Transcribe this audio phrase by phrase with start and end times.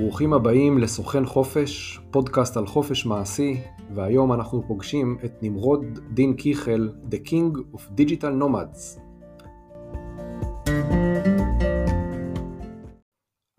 [0.00, 3.60] ברוכים הבאים לסוכן חופש, פודקאסט על חופש מעשי,
[3.94, 9.00] והיום אנחנו פוגשים את נמרוד דין קיכל, The King of Digital Nomads.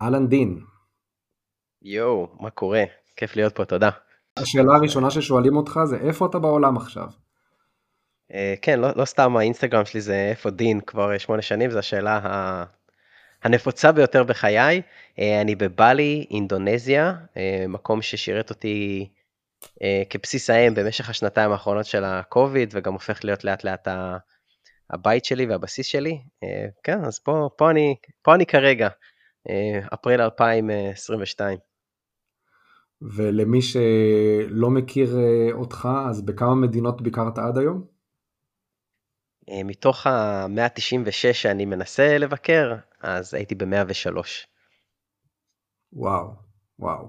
[0.02, 0.60] אהלן דין.
[1.82, 2.84] יואו, מה קורה?
[3.16, 3.90] כיף להיות פה, תודה.
[4.36, 7.06] השאלה הראשונה ששואלים אותך זה איפה אתה בעולם עכשיו?
[8.32, 12.20] Uh, כן, לא, לא סתם האינסטגרם שלי זה איפה דין כבר שמונה שנים, זו השאלה
[13.46, 14.82] הנפוצה ביותר בחיי.
[15.18, 19.08] אה, אני בבלי, אינדונזיה, אה, מקום ששירת אותי
[19.82, 23.88] אה, כבסיס האם במשך השנתיים האחרונות של הקוביד, וגם הופך להיות לאט לאט
[24.90, 26.18] הבית שלי והבסיס שלי.
[26.82, 28.88] כן, אז פה, פה, אני, פה אני כרגע,
[29.94, 31.58] אפריל 2022.
[33.02, 35.16] ולמי שלא מכיר
[35.52, 37.84] אותך, אז בכמה מדינות ביקרת עד היום?
[39.64, 42.74] מתוך ה-196 שאני מנסה לבקר,
[43.06, 44.18] אז הייתי ב-103.
[45.92, 46.30] וואו,
[46.78, 47.08] וואו.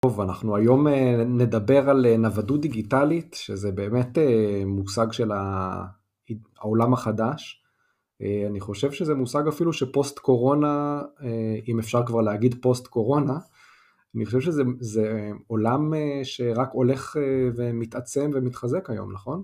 [0.00, 4.18] טוב, אנחנו היום אה, נדבר על אה, נוודות דיגיטלית, שזה באמת
[4.66, 5.30] מושג של
[6.58, 7.58] העולם החדש.
[8.50, 11.02] אני חושב שזה מושג אפילו שפוסט קורונה,
[11.68, 13.38] אם אפשר כבר להגיד פוסט קורונה,
[14.16, 14.62] אני חושב שזה
[15.46, 17.16] עולם שרק הולך
[17.56, 19.42] ומתעצם ומתחזק היום, נכון?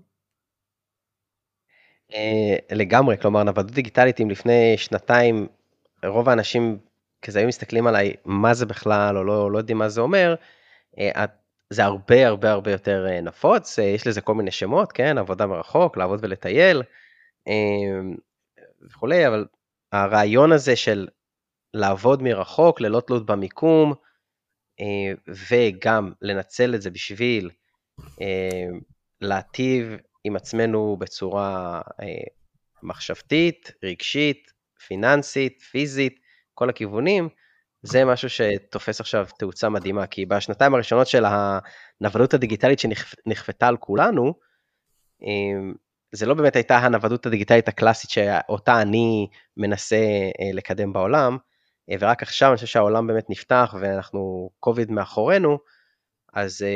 [2.14, 5.46] אה, לגמרי, כלומר, נוודות דיגיטלית, אם לפני שנתיים
[6.04, 6.78] רוב האנשים
[7.22, 10.34] כזה היו מסתכלים עליי, מה זה בכלל, או לא, לא יודעים מה זה אומר,
[10.98, 11.24] אה,
[11.70, 15.96] זה הרבה הרבה הרבה יותר אה, נפוץ, יש לזה כל מיני שמות, כן, עבודה מרחוק,
[15.96, 16.82] לעבוד ולטייל
[18.82, 19.46] וכולי, אבל
[19.92, 21.08] הרעיון הזה של
[21.74, 23.94] לעבוד מרחוק ללא תלות במיקום,
[25.28, 27.50] וגם לנצל את זה בשביל
[29.20, 32.06] להטיב עם עצמנו בצורה אה,
[32.82, 34.52] מחשבתית, רגשית,
[34.86, 36.20] פיננסית, פיזית,
[36.54, 37.28] כל הכיוונים,
[37.82, 44.34] זה משהו שתופס עכשיו תאוצה מדהימה, כי בשנתיים הראשונות של הנוודות הדיגיטלית שנכפתה על כולנו,
[45.22, 45.72] אה,
[46.12, 49.96] זה לא באמת הייתה הנוודות הדיגיטלית הקלאסית שאותה אני מנסה
[50.40, 51.38] אה, לקדם בעולם,
[51.90, 55.58] אה, ורק עכשיו אני חושב שהעולם באמת נפתח ואנחנו קוביד מאחורינו,
[56.34, 56.66] אז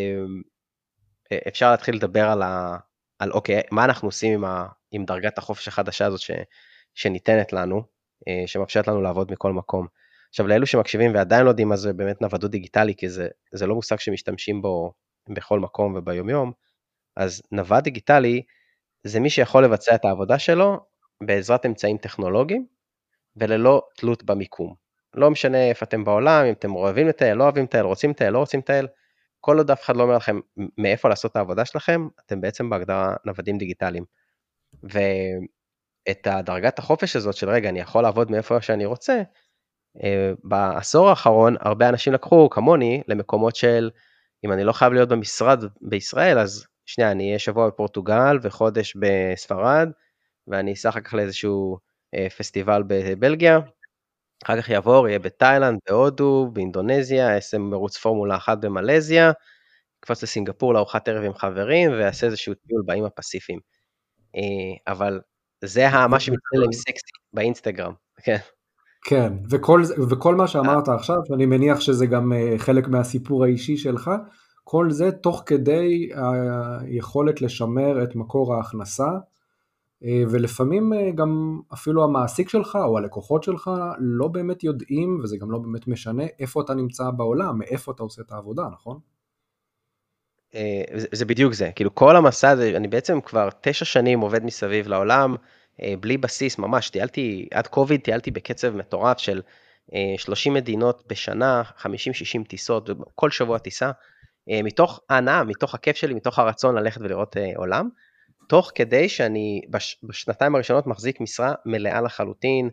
[1.48, 2.76] אפשר להתחיל לדבר על, ה,
[3.18, 6.30] על אוקיי, מה אנחנו עושים עם, ה, עם דרגת החופש החדשה הזאת ש,
[6.94, 7.82] שניתנת לנו,
[8.28, 9.86] אה, שמאפשרת לנו לעבוד מכל מקום.
[10.28, 13.75] עכשיו, לאלו שמקשיבים ועדיין לא יודעים מה זה באמת נוודות דיגיטלי, כי זה, זה לא
[13.75, 14.92] מושג שמשתמשים בו
[15.28, 16.53] בכל מקום וביומיום,
[17.16, 18.42] אז נווד דיגיטלי
[19.04, 20.80] זה מי שיכול לבצע את העבודה שלו
[21.22, 22.66] בעזרת אמצעים טכנולוגיים
[23.36, 24.74] וללא תלות במיקום.
[25.14, 28.38] לא משנה איפה אתם בעולם, אם אתם אוהבים לטייל, לא אוהבים לטייל, רוצים לטייל, לא
[28.38, 28.88] רוצים לטייל,
[29.41, 30.41] כל עוד אף אחד לא אומר לכם
[30.78, 34.04] מאיפה לעשות את העבודה שלכם, אתם בעצם בהגדרה נוודים דיגיטליים.
[36.08, 39.22] ואת הדרגת החופש הזאת של רגע, אני יכול לעבוד מאיפה שאני רוצה,
[40.04, 43.90] אה, בעשור האחרון הרבה אנשים לקחו כמוני למקומות של
[44.44, 49.88] אם אני לא חייב להיות במשרד בישראל אז שנייה אני אהיה שבוע בפורטוגל וחודש בספרד
[50.46, 51.78] ואני אסע אחר כך לאיזשהו
[52.14, 53.58] אה, פסטיבל בבלגיה
[54.44, 59.32] אחר כך יעבור, יהיה בתאילנד, בהודו, באינדונזיה, יעשה מרוץ פורמולה אחת במלזיה,
[59.98, 63.60] יקפוץ לסינגפור לארוחת ערב עם חברים, ויעשה איזשהו טיול באיים הפסיפיים.
[64.36, 65.20] אה, אבל
[65.64, 67.92] זה מה שמצטלם סקסי באינסטגרם,
[68.24, 68.36] כן.
[69.04, 74.10] כן, וכל, וכל מה שאמרת עכשיו, שאני מניח שזה גם אה, חלק מהסיפור האישי שלך,
[74.64, 79.08] כל זה תוך כדי היכולת לשמר את מקור ההכנסה
[80.04, 85.50] אה, ולפעמים אה, גם אפילו המעסיק שלך או הלקוחות שלך לא באמת יודעים, וזה גם
[85.50, 88.98] לא באמת משנה, איפה אתה נמצא בעולם, מאיפה אתה עושה את העבודה, נכון?
[90.54, 90.82] אה,
[91.12, 95.36] זה בדיוק זה, כאילו כל המסע הזה, אני בעצם כבר תשע שנים עובד מסביב לעולם,
[96.00, 99.42] בלי בסיס ממש, טיילתי, עד קוביד טיילתי בקצב מטורף של
[100.16, 101.84] 30 מדינות בשנה, 50-60
[102.48, 103.91] טיסות, כל שבוע טיסה,
[104.48, 107.88] מתוך ההנאה, מתוך הכיף שלי, מתוך הרצון ללכת ולראות עולם.
[108.48, 112.70] תוך כדי שאני בש, בשנתיים הראשונות מחזיק משרה מלאה לחלוטין,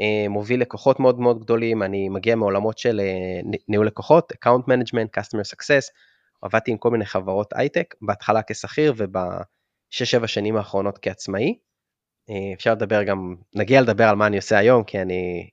[0.00, 5.20] אה, מוביל לקוחות מאוד מאוד גדולים, אני מגיע מעולמות של אה, ניהול לקוחות, account management,
[5.20, 5.90] customer success,
[6.42, 11.58] עבדתי עם כל מיני חברות הייטק, בהתחלה כשכיר ובשש-שבע שנים האחרונות כעצמאי.
[12.30, 15.50] אה, אפשר לדבר גם, נגיע לדבר על מה אני עושה היום, כי אני,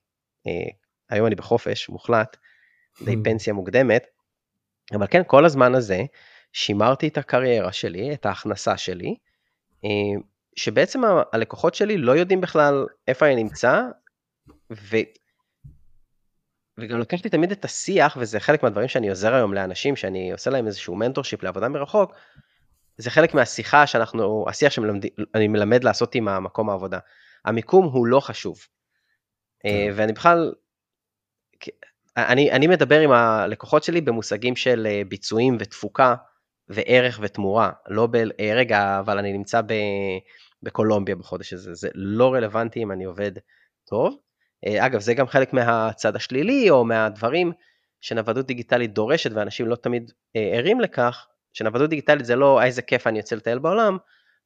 [1.10, 2.38] היום אני בחופש מוחלט,
[3.06, 3.24] די hmm.
[3.24, 4.07] פנסיה מוקדמת,
[4.94, 6.01] אבל כן, כל הזמן הזה
[6.54, 9.16] שימרתי את הקריירה שלי, את ההכנסה שלי,
[9.86, 10.22] אה,
[10.56, 11.01] שבעצם
[11.33, 13.81] הלקוחות שלי לא יודעים בכלל איפה אני נמצא,
[14.72, 14.98] ו...
[16.77, 20.68] וגם לקחתי תמיד את השיח, וזה חלק מהדברים שאני עוזר היום לאנשים, שאני עושה להם
[20.68, 22.13] איזשהו מנטורשיפ לעבודה מרחוק,
[22.97, 27.00] זה חלק מהשיחה שאנחנו, השיח שאני מלמד לעשות עם המקום העבודה.
[27.45, 28.59] המיקום הוא לא חשוב.
[29.65, 29.94] אה, כן.
[29.95, 30.53] ואני בכלל,
[32.18, 36.15] אני, אני מדבר עם הלקוחות שלי במושגים של אה, ביצועים ותפוקה
[36.69, 38.15] וערך ותמורה, לא ב...
[38.15, 39.73] אה, רגע, אבל אני נמצא ב,
[40.63, 43.31] בקולומביה בחודש הזה, זה לא רלוונטי אם אני עובד
[43.89, 44.18] טוב.
[44.65, 47.51] אה, אגב, זה גם חלק מהצד השלילי, או מהדברים
[48.01, 53.18] שנוודות דיגיטלית דורשת, ואנשים לא תמיד ערים לכך, שנוודות דיגיטלית זה לא איזה כיף אני
[53.18, 53.98] יוצא לטייל בעולם,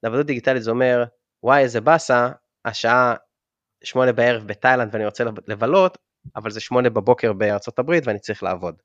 [0.04, 1.04] נוודות דיגיטלית זה אומר,
[1.44, 2.30] וואי איזה באסה,
[2.66, 3.16] השעה
[3.84, 5.98] שמונה בערב בתאילנד ואני רוצה לבלות,
[6.36, 8.75] אבל זה שמונה בבוקר בארצות הברית ואני צריך לעבוד.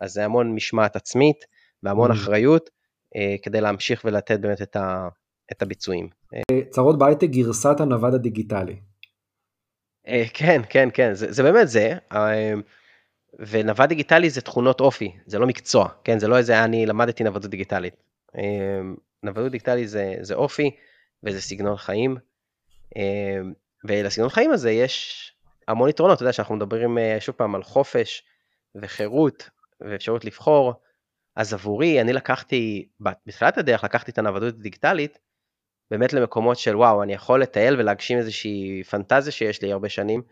[0.00, 1.36] אז זה המון משמעת עצמית
[1.82, 2.14] והמון mm.
[2.14, 2.70] אחריות
[3.16, 5.08] אה, כדי להמשיך ולתת באמת את, ה,
[5.52, 6.08] את הביצועים.
[6.34, 8.76] אה, צרות בהייטק גרסת הנווד הדיגיטלי.
[10.08, 11.92] אה, כן, כן, כן, זה, זה באמת זה.
[12.12, 12.52] אה,
[13.38, 16.18] ונווד דיגיטלי זה תכונות אופי, זה לא מקצוע, כן?
[16.18, 17.94] זה לא איזה אני למדתי נוודות דיגיטלית.
[18.36, 18.80] אה,
[19.22, 20.70] נוודות דיגיטלי זה, זה אופי
[21.22, 22.16] וזה סגנון חיים.
[23.84, 25.32] ולסגנון חיים הזה יש
[25.68, 28.24] המון יתרונות, אתה יודע שאנחנו מדברים שוב פעם על חופש
[28.74, 29.50] וחירות
[29.80, 30.74] ואפשרות לבחור,
[31.36, 35.18] אז עבורי, אני לקחתי, בתחילת הדרך לקחתי את הנוודות הדיגיטלית,
[35.90, 40.22] באמת למקומות של וואו, אני יכול לטייל ולהגשים איזושהי פנטזיה שיש לי הרבה שנים,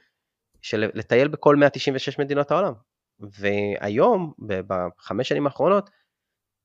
[0.62, 2.72] של לטייל בכל 196 מדינות העולם.
[3.20, 5.90] והיום, בחמש שנים האחרונות,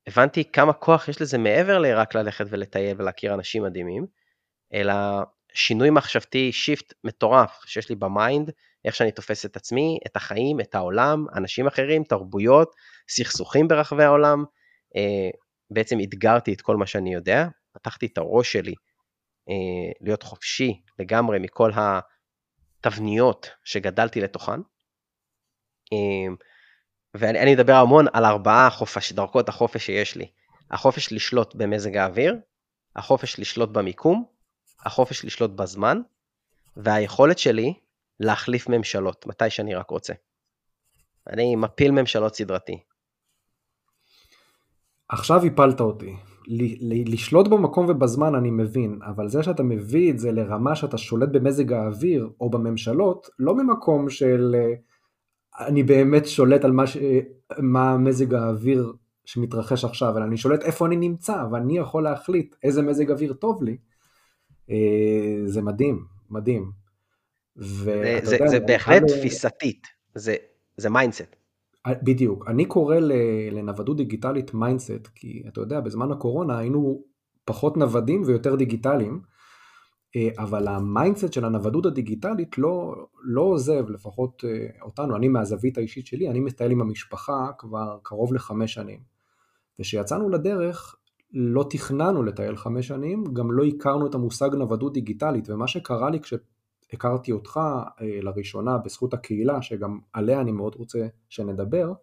[0.07, 4.05] הבנתי כמה כוח יש לזה מעבר לרק ללכת ולטייל ולהכיר אנשים מדהימים,
[4.73, 4.93] אלא
[5.53, 8.51] שינוי מחשבתי, shift מטורף שיש לי ב mind,
[8.85, 12.75] איך שאני תופס את עצמי, את החיים, את העולם, אנשים אחרים, תרבויות,
[13.09, 14.43] סכסוכים ברחבי העולם.
[14.95, 15.29] אה,
[15.71, 18.73] בעצם אתגרתי את כל מה שאני יודע, פתחתי את הראש שלי
[19.49, 24.61] אה, להיות חופשי לגמרי מכל התבניות שגדלתי לתוכן.
[25.93, 26.33] אה,
[27.13, 30.31] ואני אדבר המון על ארבעה חופש, דרכות החופש שיש לי.
[30.71, 32.35] החופש לשלוט במזג האוויר,
[32.95, 34.25] החופש לשלוט במיקום,
[34.85, 36.01] החופש לשלוט בזמן,
[36.77, 37.73] והיכולת שלי
[38.19, 40.13] להחליף ממשלות, מתי שאני רק רוצה.
[41.27, 42.79] אני מפיל ממשלות סדרתי.
[45.09, 46.15] עכשיו הפלת אותי.
[47.05, 51.73] לשלוט במקום ובזמן אני מבין, אבל זה שאתה מביא את זה לרמה שאתה שולט במזג
[51.73, 54.73] האוויר או בממשלות, לא ממקום של אה,
[55.67, 56.97] אני באמת שולט על מה, ש...
[57.57, 58.93] מה מזג האוויר
[59.25, 63.63] שמתרחש עכשיו, אלא אני שולט איפה אני נמצא, ואני יכול להחליט איזה מזג אוויר טוב
[63.63, 63.77] לי.
[64.69, 66.71] אה, זה מדהים, מדהים.
[67.55, 70.35] זה, זה, יודע, זה בהחלט תפיסתית, זה,
[70.77, 71.35] זה mindset.
[71.87, 72.97] אה, בדיוק, אני קורא
[73.51, 77.03] לנוודות דיגיטלית mindset, כי אתה יודע, בזמן הקורונה היינו
[77.45, 79.21] פחות נוודים ויותר דיגיטליים,
[80.15, 84.43] אה, אבל ה mindset של הנוודות הדיגיטלית לא, לא עוזב, לפחות
[84.81, 88.99] אותנו, אני מהזווית האישית שלי, אני מטייל עם המשפחה כבר קרוב לחמש שנים.
[89.79, 90.95] וכשיצאנו לדרך,
[91.33, 96.19] לא תכננו לטייל חמש שנים, גם לא הכרנו את המושג נוודות דיגיטלית, ומה שקרה לי
[96.89, 97.59] כשהכרתי אותך
[98.01, 101.93] אה, לראשונה בזכות הקהילה, שגם עליה אני מאוד רוצה שנדבר,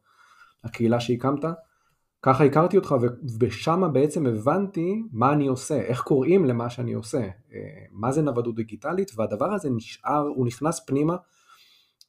[0.64, 1.44] הקהילה שהקמת,
[2.22, 2.94] ככה הכרתי אותך
[3.40, 8.54] ושם בעצם הבנתי מה אני עושה, איך קוראים למה שאני עושה, אה, מה זה נוודות
[8.56, 11.16] דיגיטלית, והדבר הזה נשאר, הוא נכנס פנימה,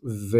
[0.03, 0.37] ו,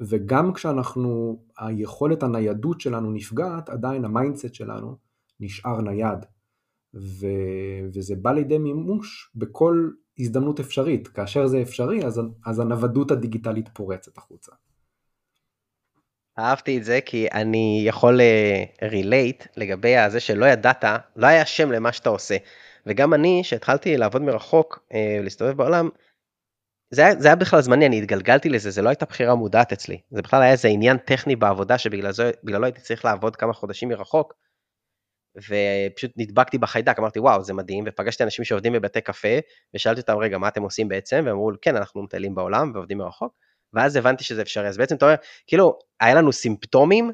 [0.00, 4.96] וגם כשאנחנו, היכולת הניידות שלנו נפגעת, עדיין ה mindset שלנו
[5.40, 6.24] נשאר נייד.
[6.94, 7.26] ו...
[7.94, 9.90] וזה בא לידי מימוש בכל
[10.20, 11.08] הזדמנות אפשרית.
[11.08, 14.52] כאשר זה אפשרי, אז, אז הנוודות הדיגיטלית פורצת החוצה.
[16.38, 18.20] אהבתי את זה כי אני יכול
[18.82, 20.84] רילייט uh, לגבי זה שלא ידעת,
[21.16, 22.36] לא היה שם למה שאתה עושה.
[22.86, 25.88] וגם אני, שהתחלתי לעבוד מרחוק, uh, להסתובב בעולם,
[26.90, 30.00] זה היה, זה היה בכלל זמני, אני התגלגלתי לזה, זה לא הייתה בחירה מודעת אצלי.
[30.10, 34.34] זה בכלל היה איזה עניין טכני בעבודה שבגללו הייתי צריך לעבוד כמה חודשים מרחוק.
[35.36, 39.38] ופשוט נדבקתי בחיידק, אמרתי וואו זה מדהים, ופגשתי אנשים שעובדים בבתי קפה,
[39.74, 43.32] ושאלתי אותם רגע מה אתם עושים בעצם, והם אמרו כן אנחנו מטיילים בעולם ועובדים מרחוק,
[43.74, 47.10] ואז הבנתי שזה אפשרי, אז בעצם אתה אומר, כאילו היה לנו סימפטומים,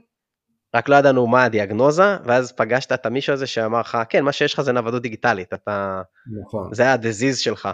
[0.74, 4.54] רק לא ידענו מה הדיאגנוזה, ואז פגשת את המישהו הזה שאמר לך, כן מה שיש
[4.54, 6.02] לך זה נוודות דיגיטלית, אתה,
[6.42, 6.74] נכון.
[6.74, 7.68] זה הדזיז שלך,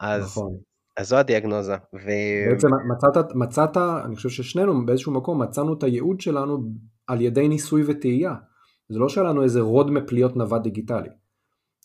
[0.00, 0.58] אז, נכון.
[0.96, 1.74] אז זו הדיאגנוזה.
[1.74, 2.08] ו...
[2.50, 6.58] בעצם מצאת, מצאת, אני חושב ששנינו באיזשהו מקום מצאנו את הייעוד שלנו
[7.06, 8.34] על ידי ניסוי וטעייה.
[8.88, 11.08] זה לא שהיה לנו איזה roadmap להיות נווד דיגיטלי.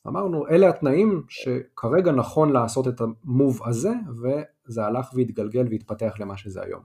[0.07, 3.91] אמרנו, אלה התנאים שכרגע נכון לעשות את ה move הזה,
[4.21, 6.81] וזה הלך והתגלגל והתפתח למה שזה היום.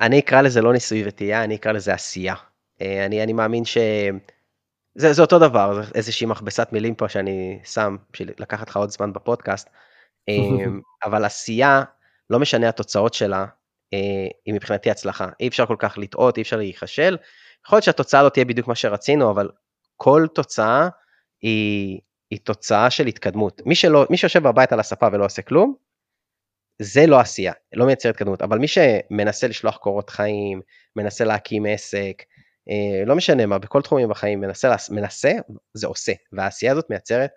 [0.00, 2.34] אני אקרא לזה לא ניסוי וטעייה, אני אקרא לזה עשייה.
[2.80, 3.78] אה, אני, אני מאמין ש...
[4.94, 8.90] זה, זה אותו דבר, זה איזושהי מכבסת מילים פה שאני שם בשביל לקחת לך עוד
[8.90, 9.70] זמן בפודקאסט,
[10.28, 10.34] אה,
[11.04, 11.82] אבל עשייה,
[12.30, 13.46] לא משנה התוצאות שלה,
[13.92, 15.28] אה, היא מבחינתי הצלחה.
[15.40, 17.16] אי אפשר כל כך לטעות, אי אפשר להיכשל,
[17.66, 19.50] יכול להיות שהתוצאה לא תהיה בדיוק מה שרצינו, אבל
[19.96, 20.88] כל תוצאה
[21.42, 23.62] היא, היא תוצאה של התקדמות.
[23.66, 25.74] מי, שלא, מי שיושב בבית על הספה ולא עושה כלום,
[26.82, 30.60] זה לא עשייה, לא מייצר התקדמות, אבל מי שמנסה לשלוח קורות חיים,
[30.96, 32.22] מנסה להקים עסק,
[32.70, 35.32] אה, לא משנה מה, בכל תחומים בחיים, מנסה, מנסה,
[35.74, 37.30] זה עושה, והעשייה הזאת מייצרת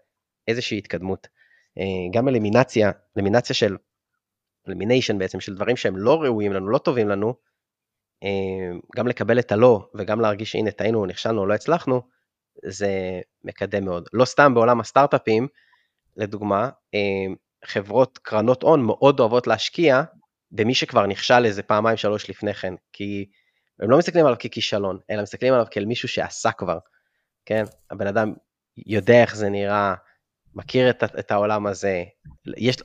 [0.48, 1.28] איזושהי התקדמות.
[1.78, 1.84] אה,
[2.14, 3.78] גם אלימינציה, אלימינציה של,
[4.68, 7.49] אלימיניישן בעצם, של דברים שהם לא ראויים לנו, לא טובים לנו,
[8.96, 12.02] גם לקבל את הלא, וגם להרגיש שהנה טעינו, נכשלנו, לא הצלחנו,
[12.66, 14.10] זה מקדם מאוד.
[14.14, 15.48] לא סתם בעולם הסטארט-אפים,
[16.18, 16.70] לדוגמה,
[17.66, 20.02] חברות קרנות הון מאוד אוהבות להשקיע
[20.52, 23.26] במי שכבר נכשל איזה פעמיים שלוש לפני כן, כי
[23.80, 26.78] הם לא מסתכלים עליו ככישלון, אלא מסתכלים עליו כאל מישהו שעשה כבר,
[27.46, 27.64] כן?
[27.92, 28.34] הבן אדם
[28.88, 29.94] יודע איך זה נראה,
[30.56, 32.04] מכיר את, את העולם הזה,
[32.58, 32.78] יש,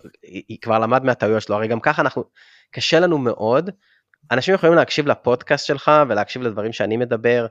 [0.63, 2.25] כבר למד מהטעויות שלו, הרי גם ככה אנחנו,
[2.71, 3.71] קשה לנו מאוד,
[4.31, 7.47] אנשים יכולים להקשיב לפודקאסט שלך ולהקשיב לדברים שאני מדבר,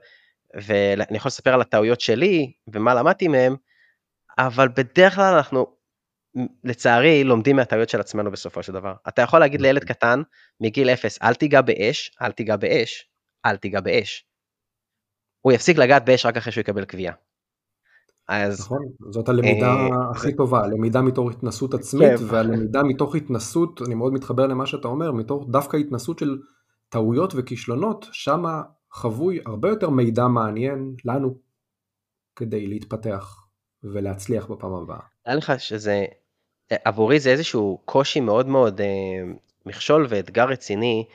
[0.53, 3.55] ואני יכול לספר על הטעויות שלי ומה למדתי מהם,
[4.37, 5.75] אבל בדרך כלל אנחנו
[6.63, 8.93] לצערי לומדים מהטעויות של עצמנו בסופו של דבר.
[9.07, 9.93] אתה יכול להגיד לילד נכון.
[9.93, 10.21] קטן
[10.61, 13.09] מגיל אפס אל תיגע באש, אל תיגע באש,
[13.45, 14.25] אל תיגע באש.
[15.41, 17.13] הוא יפסיק לגעת באש רק אחרי שהוא יקבל קביעה.
[18.27, 18.59] אז...
[18.59, 18.79] נכון,
[19.11, 22.25] זאת הלמידה אה, הכי טובה, הלמידה מתוך התנסות עצמית, כן.
[22.27, 26.37] והלמידה מתוך התנסות, אני מאוד מתחבר למה שאתה אומר, מתוך דווקא התנסות של
[26.93, 31.37] טעויות וכישלונות, שמה חבוי הרבה יותר מידע מעניין לנו
[32.35, 33.47] כדי להתפתח
[33.83, 34.99] ולהצליח בפעם הבאה.
[35.25, 36.05] נראה לך שזה
[36.85, 38.87] עבורי זה איזשהו קושי מאוד מאוד אה,
[39.65, 41.05] מכשול ואתגר רציני,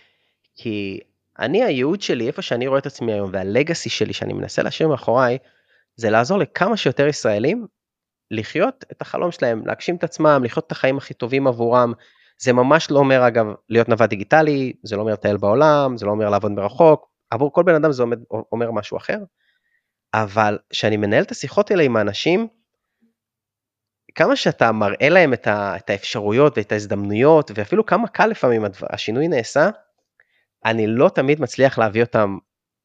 [0.56, 1.00] כי
[1.38, 5.38] אני הייעוד שלי, איפה שאני רואה את עצמי היום, והלגאסי שלי שאני מנסה להשאיר מאחוריי,
[5.96, 7.66] זה לעזור לכמה שיותר ישראלים
[8.30, 11.92] לחיות את החלום שלהם, להגשים את עצמם, לחיות את החיים הכי טובים עבורם.
[12.38, 16.10] זה ממש לא אומר אגב להיות נווד דיגיטלי, זה לא אומר לטייל בעולם, זה לא
[16.10, 18.16] אומר לעבוד מרחוק, עבור כל בן אדם זה אומר,
[18.52, 19.18] אומר משהו אחר.
[20.14, 22.48] אבל כשאני מנהל את השיחות האלה עם האנשים,
[24.14, 29.28] כמה שאתה מראה להם את, ה, את האפשרויות ואת ההזדמנויות, ואפילו כמה קל לפעמים השינוי
[29.28, 29.70] נעשה,
[30.64, 32.38] אני לא תמיד מצליח להביא אותם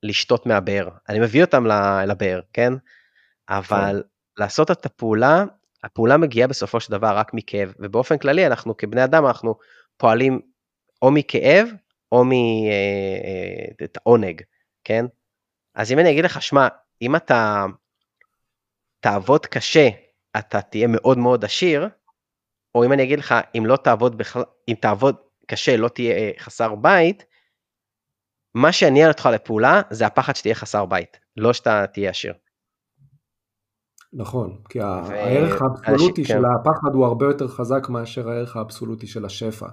[0.04, 0.90] לשתות מהבאר.
[1.10, 1.66] אני מביא אותם
[2.08, 2.74] לבאר, כן?
[3.50, 4.42] אבל כן.
[4.44, 5.46] לעשות את הפעולה,
[5.84, 9.56] הפעולה מגיעה בסופו של דבר רק מכאב, ובאופן כללי אנחנו כבני אדם, אנחנו
[9.98, 10.42] פועלים
[11.02, 11.68] או מכאב
[12.12, 12.24] או
[14.06, 14.48] מעונג, אה, אה,
[14.84, 15.06] כן?
[15.76, 16.68] אז אם אני אגיד לך, שמע,
[17.02, 17.66] אם אתה
[19.00, 19.90] תעבוד קשה
[20.38, 21.88] אתה תהיה מאוד מאוד עשיר,
[22.76, 25.16] או אם אני אגיד לך, אם לא תעבוד בכלל, אם תעבוד
[25.48, 27.26] קשה, לא תהיה אה, חסר בית,
[28.56, 32.34] מה שיניע אותך לפעולה זה הפחד שתהיה חסר בית, לא שאתה תהיה עשיר.
[34.14, 34.84] נכון, כי ו...
[34.84, 36.46] הערך האבסולוטי של כן.
[36.60, 39.68] הפחד הוא הרבה יותר חזק מאשר הערך האבסולוטי של השפע.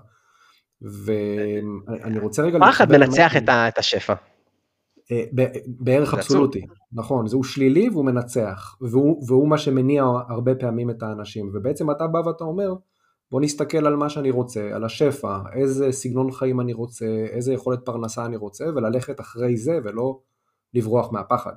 [0.82, 2.58] ואני רוצה רגע...
[2.60, 3.32] פחד מנצח
[3.68, 4.14] את השפע.
[5.12, 5.24] אה,
[5.66, 11.50] בערך אבסולוטי, נכון, זהו שלילי והוא מנצח, והוא, והוא מה שמניע הרבה פעמים את האנשים,
[11.54, 12.74] ובעצם אתה בא ואתה אומר,
[13.30, 17.84] בוא נסתכל על מה שאני רוצה, על השפע, איזה סגנון חיים אני רוצה, איזה יכולת
[17.84, 20.20] פרנסה אני רוצה, וללכת אחרי זה ולא
[20.74, 21.52] לברוח מהפחד.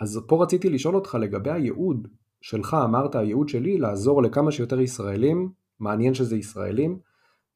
[0.00, 2.08] אז פה רציתי לשאול אותך לגבי הייעוד
[2.40, 6.98] שלך, אמרת הייעוד שלי לעזור לכמה שיותר ישראלים, מעניין שזה ישראלים,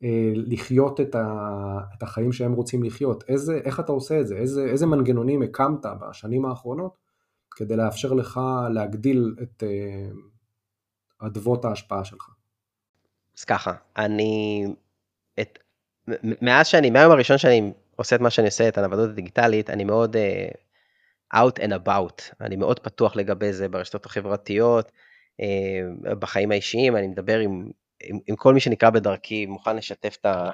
[0.03, 3.25] אה, לחיות את, ה, את החיים שהם רוצים לחיות.
[3.29, 4.37] איזה, איך אתה עושה את זה?
[4.37, 6.97] איזה, איזה מנגנונים הקמת בשנים האחרונות
[7.51, 12.31] כדי לאפשר לך להגדיל את uh, אדוות ההשפעה שלך?
[13.39, 14.65] אז ככה, אני,
[15.41, 15.59] את,
[16.43, 20.17] מאז שאני, מהיום הראשון שאני עושה את מה שאני עושה, את הנוודות הדיגיטלית, אני מאוד
[20.17, 20.19] uh,
[21.35, 24.93] out and about, אני מאוד פתוח לגבי זה ברשתות החברתיות,
[25.41, 27.71] uh, בחיים האישיים, אני מדבר עם
[28.03, 30.51] עם, עם כל מי שנקרא בדרכי, מוכן לשתף את, ה,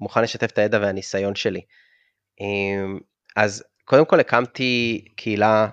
[0.00, 1.60] מוכן לשתף את הידע והניסיון שלי.
[2.40, 2.98] אמ,
[3.36, 5.68] אז קודם כל הקמתי קהילה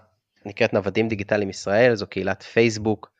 [0.45, 3.11] נקראת נוודים דיגיטליים ישראל, זו קהילת פייסבוק.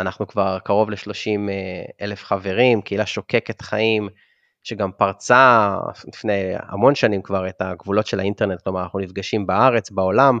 [0.00, 4.08] אנחנו כבר קרוב ל-30 אה, אלף חברים, קהילה שוקקת חיים,
[4.68, 5.74] שגם פרצה
[6.08, 10.38] לפני המון שנים כבר את הגבולות של האינטרנט, כלומר אנחנו נפגשים בארץ, בעולם,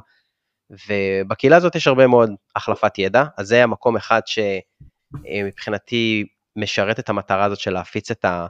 [0.70, 6.24] ובקהילה הזאת יש הרבה מאוד החלפת ידע, אז זה המקום אחד שמבחינתי
[6.56, 8.46] משרת את המטרה הזאת של להפיץ את, ה,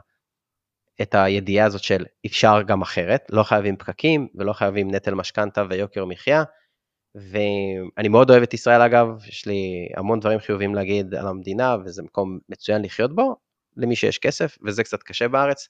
[1.01, 6.05] את הידיעה הזאת של אפשר גם אחרת, לא חייבים פקקים ולא חייבים נטל משכנתה ויוקר
[6.05, 6.43] מחיה.
[7.15, 12.03] ואני מאוד אוהב את ישראל אגב, יש לי המון דברים חיוביים להגיד על המדינה וזה
[12.03, 13.35] מקום מצוין לחיות בו,
[13.79, 15.69] למי שיש כסף וזה קצת קשה בארץ,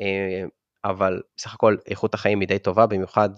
[0.00, 0.44] אה,
[0.84, 3.30] אבל בסך הכל איכות החיים היא די טובה, במיוחד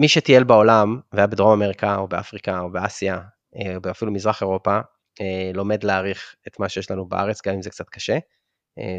[0.00, 3.20] מי שטייל בעולם והיה בדרום אמריקה או באפריקה או באסיה,
[3.56, 4.78] אה, או אפילו מזרח אירופה,
[5.20, 8.18] אה, לומד להעריך את מה שיש לנו בארץ, גם אם זה קצת קשה,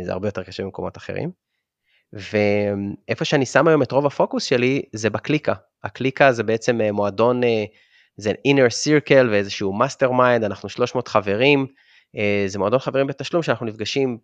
[0.03, 1.31] זה הרבה יותר קשה במקומות אחרים.
[2.13, 5.53] ואיפה שאני שם היום את רוב הפוקוס שלי זה בקליקה.
[5.83, 7.41] הקליקה זה בעצם מועדון,
[8.17, 11.67] זה inner circle ואיזשהו master mind, אנחנו 300 חברים,
[12.47, 14.17] זה מועדון חברים בתשלום שאנחנו נפגשים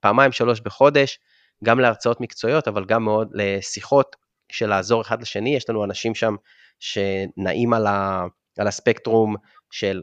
[0.00, 1.18] פעמיים שלוש בחודש,
[1.64, 4.16] גם להרצאות מקצועיות, אבל גם מאוד לשיחות
[4.52, 6.36] של לעזור אחד לשני, יש לנו אנשים שם
[6.80, 8.24] שנעים על, ה,
[8.58, 9.36] על הספקטרום
[9.70, 10.02] של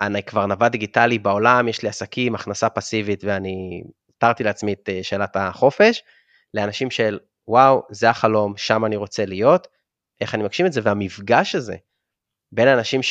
[0.00, 3.82] אני כבר נווד דיגיטלי בעולם, יש לי עסקים, הכנסה פסיבית ואני
[4.16, 6.02] התרתי לעצמי את אה, שאלת החופש,
[6.54, 7.18] לאנשים של
[7.48, 9.68] וואו, זה החלום, שם אני רוצה להיות,
[10.20, 11.76] איך אני מגשים את זה, והמפגש הזה
[12.52, 13.02] בין אנשים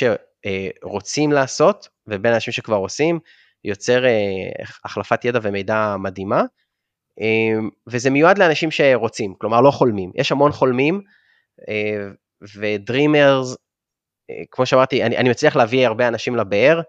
[0.45, 3.19] שרוצים לעשות ובין אנשים שכבר עושים,
[3.63, 6.41] יוצר אה, החלפת ידע ומידע מדהימה,
[7.21, 11.01] אה, וזה מיועד לאנשים שרוצים, כלומר לא חולמים, יש המון חולמים,
[12.55, 13.55] ודרימרס,
[14.51, 16.81] כמו שאמרתי, אני, אני מצליח להביא הרבה אנשים לבאר,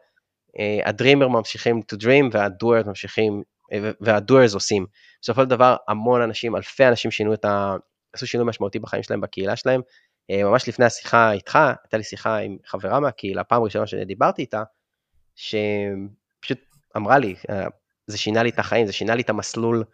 [0.85, 3.43] הדרימר ממשיכים to dream והדוארס ממשיכים
[4.01, 4.87] והדוארס עושים.
[5.23, 7.77] בסופו של דבר המון אנשים, אלפי אנשים שינו את ה...
[8.15, 9.81] עשו שינוי משמעותי בחיים שלהם, בקהילה שלהם.
[10.31, 14.63] אה, ממש לפני השיחה איתך, הייתה לי שיחה עם חברה מהקהילה, פעם ראשונה שדיברתי איתה,
[15.35, 16.59] שפשוט
[16.97, 17.67] אמרה לי, אה,
[18.07, 19.85] זה שינה לי את החיים, זה שינה לי את המסלול,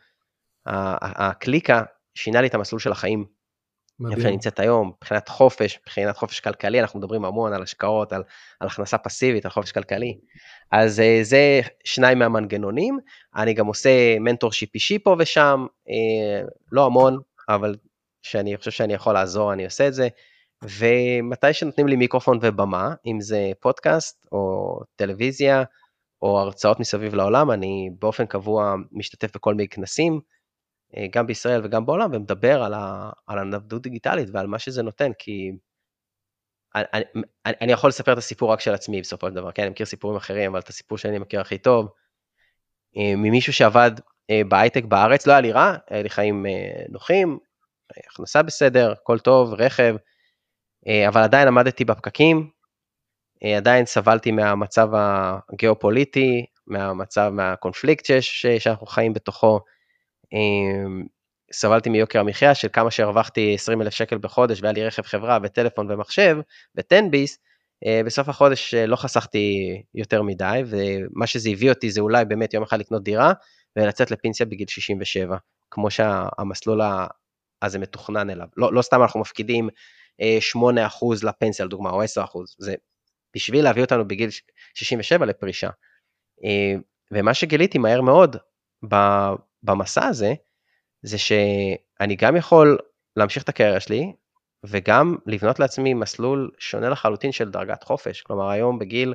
[0.66, 1.82] הקליקה
[2.14, 3.25] שינה לי את המסלול של החיים.
[4.10, 8.22] איפה שאני נמצאת היום, מבחינת חופש, מבחינת חופש כלכלי, אנחנו מדברים המון על השקעות, על,
[8.60, 10.18] על הכנסה פסיבית, על חופש כלכלי.
[10.72, 12.99] אז אה, זה שניים מהמנגנונים,
[13.37, 15.66] אני גם עושה מנטורשיפ אישי פה ושם,
[16.72, 17.18] לא המון,
[17.49, 17.76] אבל
[18.22, 20.08] שאני חושב שאני יכול לעזור, אני עושה את זה.
[20.64, 25.64] ומתי שנותנים לי מיקרופון ובמה, אם זה פודקאסט או טלוויזיה
[26.22, 30.20] או הרצאות מסביב לעולם, אני באופן קבוע משתתף בכל מיני כנסים,
[30.96, 32.74] אה, גם בישראל וגם בעולם, ומדבר על,
[33.26, 35.52] על הנבדות דיגיטלית ועל מה שזה נותן, כי
[36.74, 36.84] אני,
[37.46, 39.86] אני, אני יכול לספר את הסיפור רק של עצמי בסופו של דבר, כן, אני מכיר
[39.86, 41.88] סיפורים אחרים, אבל את הסיפור שאני מכיר הכי טוב,
[42.96, 43.90] אה, ממישהו שעבד
[44.30, 46.46] אה, בהייטק בארץ, לא היה לי רע, היה לי חיים
[46.88, 47.38] נוחים,
[48.11, 49.97] הכנסה בסדר, הכל טוב, רכב,
[51.09, 52.50] אבל עדיין עמדתי בפקקים,
[53.56, 54.88] עדיין סבלתי מהמצב
[55.52, 59.61] הגיאופוליטי, מהמצב, מהקונפליקט שיש, שאנחנו חיים בתוכו,
[60.32, 61.06] אמ,
[61.52, 65.91] סבלתי מיוקר המחיה של כמה שהרווחתי 20 אלף שקל בחודש והיה לי רכב חברה וטלפון
[65.91, 66.36] ומחשב
[66.76, 67.38] וטנביס,
[67.86, 72.54] אה, בסוף החודש אה, לא חסכתי יותר מדי ומה שזה הביא אותי זה אולי באמת
[72.54, 73.32] יום אחד לקנות דירה
[73.76, 75.36] ולצאת לפנסיה בגיל 67,
[75.71, 76.80] כמו שהמסלול
[77.62, 78.46] הזה מתוכנן אליו.
[78.56, 79.68] לא, לא סתם אנחנו מפקידים
[80.18, 80.88] 8% אה,
[81.23, 82.06] לפנסיה לדוגמה או 10%,
[82.58, 82.75] זה
[83.36, 84.30] בשביל להביא אותנו בגיל
[84.75, 85.70] 67 לפרישה.
[87.12, 88.36] ומה שגיליתי מהר מאוד
[89.62, 90.34] במסע הזה,
[91.02, 92.78] זה שאני גם יכול
[93.16, 94.12] להמשיך את הקריירה שלי,
[94.66, 98.23] וגם לבנות לעצמי מסלול שונה לחלוטין של דרגת חופש.
[98.23, 99.14] כלומר, היום בגיל,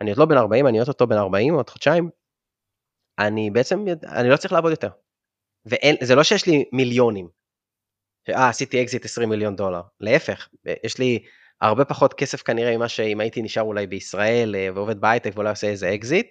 [0.00, 2.10] אני עוד לא בן 40, אני עוד בן 40, עוד חודשיים,
[3.18, 4.88] אני בעצם, אני לא צריך לעבוד יותר.
[5.66, 7.28] וזה לא שיש לי מיליונים.
[8.28, 9.82] אה, עשיתי אקזיט 20 מיליון דולר.
[10.00, 10.48] להפך,
[10.84, 11.18] יש לי
[11.60, 15.66] הרבה פחות כסף כנראה ממה שאם הייתי נשאר אולי בישראל אה, ועובד בהייטק ואולי עושה
[15.66, 16.26] איזה אקזיט,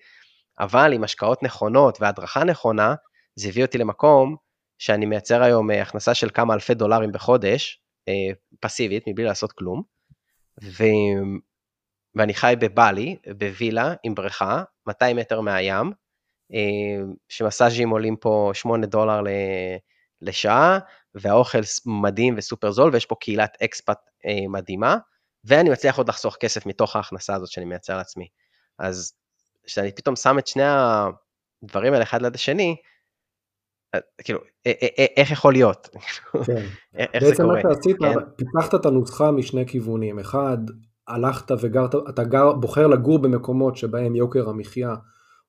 [0.60, 2.96] אבל עם השקעות נכונות והדרכה נכונה,
[3.36, 4.36] זה הביא אותי למקום
[4.78, 8.14] שאני מייצר היום אה, הכנסה של כמה אלפי דולרים בחודש, אה,
[8.60, 9.84] פסיבית, מבלי לעשות כלום,
[10.64, 10.84] ו...
[12.16, 15.92] ואני חי בבלי, בווילה עם בריכה, 200 מטר מהים,
[17.30, 19.22] שמסאז'ים עולים פה 8 דולר
[20.22, 20.80] לשעה,
[21.16, 23.98] והאוכל מדהים וסופר זול, ויש פה קהילת אקספט
[24.50, 24.98] מדהימה,
[25.44, 28.28] ואני מצליח עוד לחסוך כסף מתוך ההכנסה הזאת שאני מייצר לעצמי.
[28.80, 29.14] אז
[29.64, 32.76] כשאני פתאום שם את שני הדברים האלה אחד ליד השני,
[33.96, 35.90] אה, כאילו, אה, אה, איך יכול להיות?
[36.46, 36.66] כן.
[37.22, 38.14] בעצם מה שעשית, כן?
[38.36, 40.20] פיתחת את הנוסחה משני כיוונים.
[40.20, 40.58] אחד,
[41.08, 44.96] הלכת וגרת, אתה גר, בוחר לגור במקומות שבהם יוקר המחיה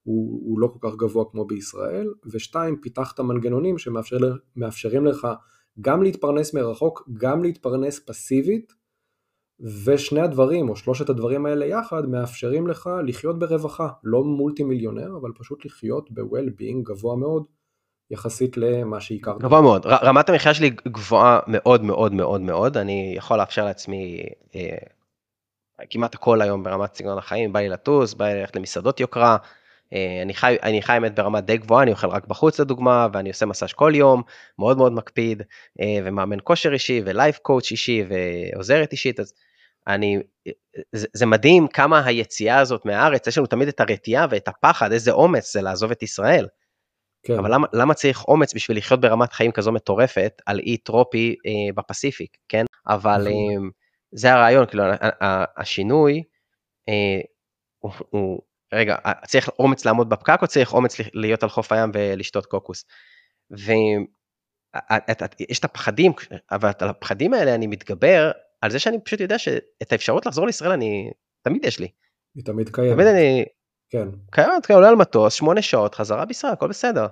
[0.02, 5.28] הוא, הוא לא כל כך גבוה כמו בישראל, ושתיים, פיתחת מנגנונים שמאפשרים לך
[5.80, 8.72] גם להתפרנס מרחוק, גם להתפרנס פסיבית,
[9.84, 15.30] ושני הדברים, או שלושת הדברים האלה יחד, מאפשרים לך לחיות ברווחה, לא מולטי מיליונר, אבל
[15.38, 17.44] פשוט לחיות ב-well-being גבוה מאוד.
[18.10, 19.38] יחסית למה שהכרת.
[19.42, 24.22] גבוה מאוד, רמת המחיה שלי גבוהה מאוד מאוד מאוד מאוד, אני יכול לאפשר לעצמי
[24.54, 24.76] אה,
[25.90, 29.36] כמעט הכל היום ברמת סגנון החיים, בא לי לטוס, בא לי ללכת למסעדות יוקרה,
[30.22, 33.46] אני חי, אני חי באמת ברמה די גבוהה, אני אוכל רק בחוץ לדוגמה, ואני עושה
[33.46, 34.22] מסאז' כל יום,
[34.58, 35.42] מאוד מאוד מקפיד,
[35.80, 39.32] אה, ומאמן כושר אישי, ו life coach אישי, ועוזרת אישית, אז
[39.86, 40.18] אני,
[40.92, 45.10] זה, זה מדהים כמה היציאה הזאת מהארץ, יש לנו תמיד את הרתיעה ואת הפחד, איזה
[45.10, 46.46] אומץ זה לעזוב את ישראל.
[47.22, 47.38] כן.
[47.38, 51.72] אבל למה, למה צריך אומץ בשביל לחיות ברמת חיים כזו מטורפת על אי טרופי אה,
[51.76, 52.64] בפסיפיק, כן?
[52.88, 53.32] אבל אה,
[54.12, 54.84] זה הרעיון, כאילו
[55.56, 56.22] השינוי
[56.88, 57.20] אה,
[57.78, 58.40] הוא, הוא,
[58.72, 62.84] רגע, אה, צריך אומץ לעמוד בפקק או צריך אומץ להיות על חוף הים ולשתות קוקוס?
[63.50, 66.12] ויש את הפחדים,
[66.50, 68.30] אבל על הפחדים האלה אני מתגבר
[68.60, 71.10] על זה שאני פשוט יודע שאת האפשרות לחזור לישראל אני,
[71.42, 71.88] תמיד יש לי.
[72.34, 72.94] היא תמיד קיימת.
[72.94, 73.44] תמיד אני,
[73.90, 74.08] כן.
[74.32, 77.06] כן, אתה עולה על מטוס, שמונה שעות, חזרה בישראל, הכל בסדר.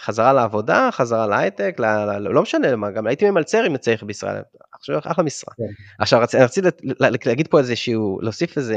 [0.00, 4.02] חזרה לעבודה, חזרה להייטק, ל, ל, ל, לא משנה מה, גם הייתי ממלצר אם צריך
[4.02, 5.54] בישראל, עכשיו אחלה משרה.
[5.54, 5.72] כן.
[5.98, 6.80] עכשיו רציתי רצ,
[7.26, 8.76] להגיד פה איזה שהוא, להוסיף איזה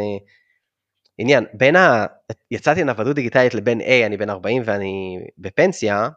[1.17, 2.05] עניין, בין ה...
[2.51, 6.09] יצאתי נוודות דיגיטלית לבין A, אני בן 40 ואני בפנסיה,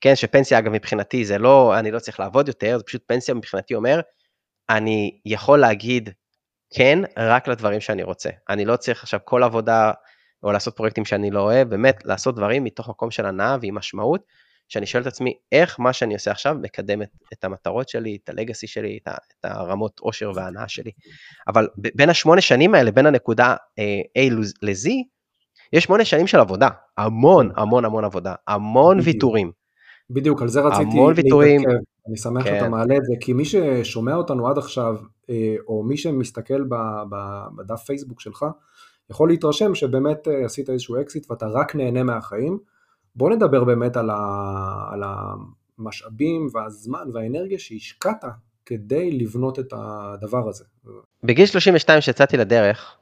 [0.00, 3.74] כן, שפנסיה אגב מבחינתי זה לא, אני לא צריך לעבוד יותר, זה פשוט פנסיה מבחינתי
[3.74, 4.00] אומר,
[4.70, 6.10] אני יכול להגיד
[6.74, 8.30] כן רק לדברים שאני רוצה.
[8.48, 9.92] אני לא צריך עכשיו כל עבודה
[10.42, 14.26] או לעשות פרויקטים שאני לא אוהב, באמת לעשות דברים מתוך מקום של הנאה ועם משמעות,
[14.68, 18.28] שאני שואל את עצמי איך מה שאני עושה עכשיו מקדם את, את המטרות שלי, את
[18.28, 20.90] הלגאסי שלי, את, את הרמות עושר והנאה שלי.
[21.48, 24.90] אבל בין השמונה שנים האלה, בין הנקודה אה, A ל-Z,
[25.72, 29.14] יש שמונה שנים של עבודה, המון המון המון עבודה, המון בדיוק.
[29.14, 29.52] ויתורים.
[30.10, 31.62] בדיוק, על זה רציתי ויתורים.
[32.08, 32.54] אני שמח כן.
[32.54, 34.96] שאתה מעלה את זה, כי מי ששומע אותנו עד עכשיו,
[35.30, 36.64] אה, או מי שמסתכל
[37.56, 38.44] בדף פייסבוק שלך,
[39.10, 42.58] יכול להתרשם שבאמת אה, עשית איזשהו אקזיט ואתה רק נהנה מהחיים.
[43.16, 44.16] בוא נדבר באמת על, ה,
[44.92, 45.02] על
[45.78, 48.24] המשאבים והזמן והאנרגיה שהשקעת
[48.66, 50.64] כדי לבנות את הדבר הזה.
[51.24, 52.96] בגיל 32 שיצאתי לדרך,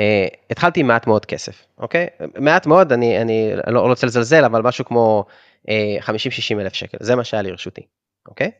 [0.00, 2.06] אה, התחלתי עם מעט מאוד כסף, אוקיי?
[2.38, 5.24] מעט מאוד, אני, אני לא רוצה לזלזל, אבל משהו כמו
[5.68, 7.82] אה, 50-60 אלף שקל, זה מה שהיה לרשותי,
[8.28, 8.50] אוקיי?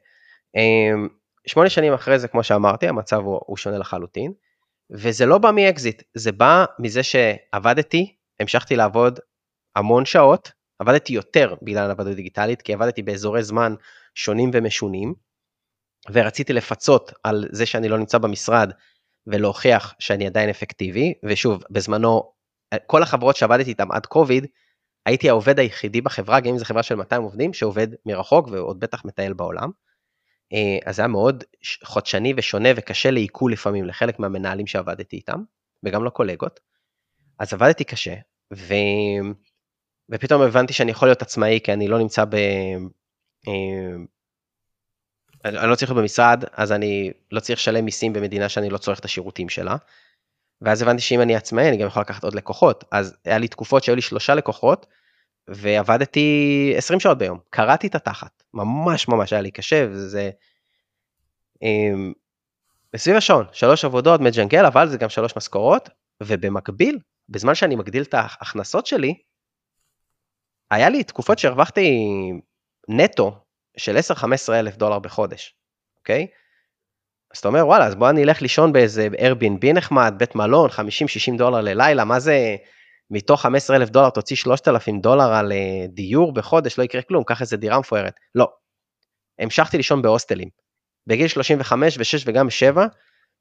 [0.56, 0.92] אה,
[1.46, 4.32] שמונה שנים אחרי זה, כמו שאמרתי, המצב הוא, הוא שונה לחלוטין,
[4.90, 9.20] וזה לא בא מאקזיט, זה בא מזה שעבדתי, המשכתי לעבוד
[9.76, 13.74] המון שעות, עבדתי יותר בגלל עבודה דיגיטלית, כי עבדתי באזורי זמן
[14.14, 15.14] שונים ומשונים,
[16.12, 18.70] ורציתי לפצות על זה שאני לא נמצא במשרד
[19.26, 22.32] ולהוכיח שאני עדיין אפקטיבי, ושוב, בזמנו,
[22.86, 24.46] כל החברות שעבדתי איתן עד קוביד,
[25.06, 29.04] הייתי העובד היחידי בחברה, גם אם זו חברה של 200 עובדים, שעובד מרחוק ועוד בטח
[29.04, 29.70] מטייל בעולם.
[30.52, 31.44] אה, אז זה היה מאוד
[31.84, 35.42] חודשני ושונה וקשה לעיכול לפעמים לחלק מהמנהלים שעבדתי איתם,
[35.82, 36.60] וגם לקולגות.
[37.38, 38.14] אז עבדתי קשה,
[38.54, 38.74] ו...
[40.12, 42.34] ופתאום הבנתי שאני יכול להיות עצמאי כי אני לא נמצא ב...
[43.48, 43.96] אה,
[45.44, 48.98] אני לא צריך להיות במשרד, אז אני לא צריך לשלם מיסים במדינה שאני לא צורך
[48.98, 49.76] את השירותים שלה.
[50.60, 52.84] ואז הבנתי שאם אני עצמאי אני גם יכול לקחת עוד לקוחות.
[52.90, 54.86] אז היה לי תקופות שהיו לי שלושה לקוחות,
[55.48, 57.38] ועבדתי 20 שעות ביום.
[57.50, 60.30] קראתי את התחת, ממש ממש היה לי קשה, וזה...
[61.62, 62.12] אמ,
[62.94, 65.88] וסביב השעון, שלוש עבודות, מג'נגל, אבל זה גם שלוש משכורות,
[66.22, 66.98] ובמקביל,
[67.28, 69.14] בזמן שאני מגדיל את ההכנסות שלי,
[70.72, 72.00] היה לי תקופות שהרווחתי
[72.88, 73.38] נטו
[73.76, 73.96] של
[74.48, 75.54] 10-15 אלף דולר בחודש,
[75.98, 76.26] אוקיי?
[77.34, 80.72] אז אתה אומר, וואלה, אז בוא אני אלך לישון באיזה Airbnb נחמד, בית מלון, 50-60
[81.38, 82.56] דולר ללילה, מה זה,
[83.10, 87.40] מתוך 15 אלף דולר תוציא 3,000 דולר על אה, דיור בחודש, לא יקרה כלום, קח
[87.40, 88.14] איזה דירה מפוארת.
[88.34, 88.48] לא.
[89.38, 90.48] המשכתי לישון בהוסטלים.
[91.06, 92.86] בגיל 35 ו-6 וגם 7,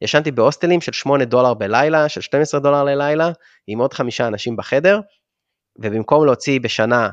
[0.02, 3.32] ישנתי בהוסטלים של 8 דולר בלילה, של 12 דולר ללילה,
[3.67, 5.00] עם עוד חמישה אנשים בחדר,
[5.80, 7.10] ובמקום להוציא בשנה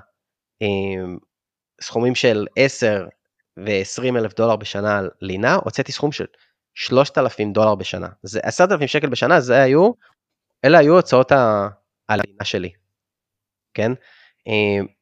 [1.80, 3.06] סכומים של 10
[3.58, 6.24] ו-20 אלף דולר בשנה על לינה, הוצאתי סכום של
[6.74, 8.08] 3,000 דולר בשנה.
[8.22, 9.90] זה 10,000 שקל בשנה, זה היו,
[10.64, 11.32] אלה היו הוצאות
[12.08, 12.70] הלינה שלי,
[13.74, 13.92] כן?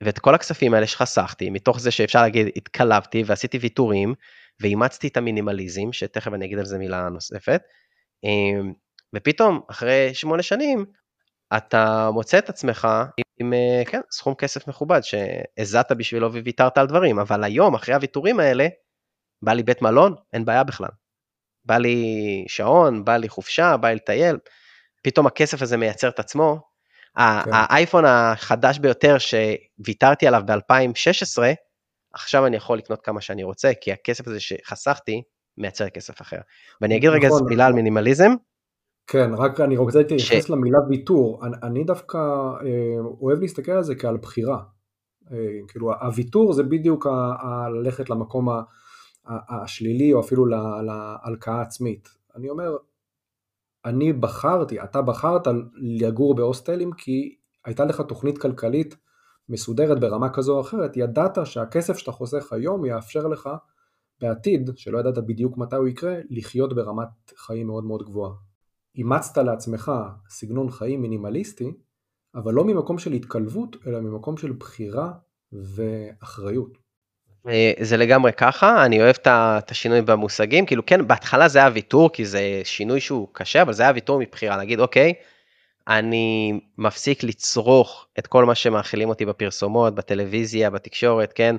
[0.00, 4.14] ואת כל הכספים האלה שחסכתי, מתוך זה שאפשר להגיד, התקלבתי ועשיתי ויתורים,
[4.60, 7.62] ואימצתי את המינימליזם, שתכף אני אגיד על זה מילה נוספת,
[9.14, 10.84] ופתאום, אחרי שמונה שנים,
[11.56, 12.88] אתה מוצא את עצמך
[13.40, 18.40] עם אה, כן, סכום כסף מכובד שהזעת בשבילו וויתרת על דברים, אבל היום, אחרי הוויתורים
[18.40, 18.68] האלה,
[19.42, 20.88] בא לי בית מלון, אין בעיה בכלל.
[21.64, 24.38] בא לי שעון, בא לי חופשה, בא לי לטייל,
[25.02, 26.60] פתאום הכסף הזה מייצר את עצמו.
[27.16, 27.22] כן.
[27.52, 31.42] האייפון החדש ביותר שוויתרתי עליו ב-2016,
[32.14, 35.22] עכשיו אני יכול לקנות כמה שאני רוצה, כי הכסף הזה שחסכתי
[35.58, 36.38] מייצר כסף אחר.
[36.80, 37.76] ואני אגיד רגע נכון, מילה על נכון.
[37.76, 38.30] מינימליזם,
[39.06, 40.50] כן, רק אני רוצה להתייחס ש...
[40.50, 44.62] למילה ויתור, אני, אני דווקא אה, אוהב להסתכל על זה כעל בחירה,
[45.32, 47.06] אה, כאילו הוויתור זה בדיוק
[47.74, 48.62] ללכת למקום ה,
[49.26, 52.76] ה, השלילי או אפילו להלקאה עצמית, אני אומר,
[53.84, 58.96] אני בחרתי, אתה בחרת לגור בהוסטלים כי הייתה לך תוכנית כלכלית
[59.48, 63.50] מסודרת ברמה כזו או אחרת, ידעת שהכסף שאתה חוסך היום יאפשר לך
[64.20, 68.32] בעתיד, שלא ידעת בדיוק מתי הוא יקרה, לחיות ברמת חיים מאוד מאוד גבוהה.
[68.96, 69.92] אימצת לעצמך
[70.28, 71.72] סגנון חיים מינימליסטי,
[72.34, 75.12] אבל לא ממקום של התקלבות, אלא ממקום של בחירה
[75.52, 76.78] ואחריות.
[77.48, 82.12] אה, זה לגמרי ככה, אני אוהב את השינוי במושגים, כאילו כן, בהתחלה זה היה ויתור,
[82.12, 85.14] כי זה שינוי שהוא קשה, אבל זה היה ויתור מבחירה, להגיד, אוקיי,
[85.88, 91.56] אני מפסיק לצרוך את כל מה שמאכילים אותי בפרסומות, בטלוויזיה, בתקשורת, כן,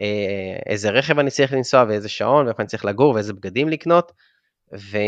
[0.00, 4.12] אה, איזה רכב אני צריך לנסוע ואיזה שעון, ואיפה אני צריך לגור ואיזה בגדים לקנות,
[4.74, 4.98] ו...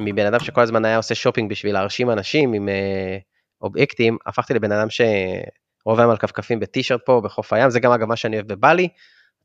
[0.00, 3.22] מבן אדם שכל הזמן היה עושה שופינג בשביל להרשים אנשים עם uh,
[3.62, 8.08] אובייקטים, הפכתי לבן אדם שרוב היום על כפכפים בטישרט פה בחוף הים, זה גם אגב
[8.08, 8.88] מה שאני אוהב בבלי,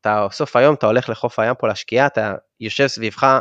[0.01, 3.39] אתה סוף היום אתה הולך לחוף הים פה להשקיע, אתה יושב סביבך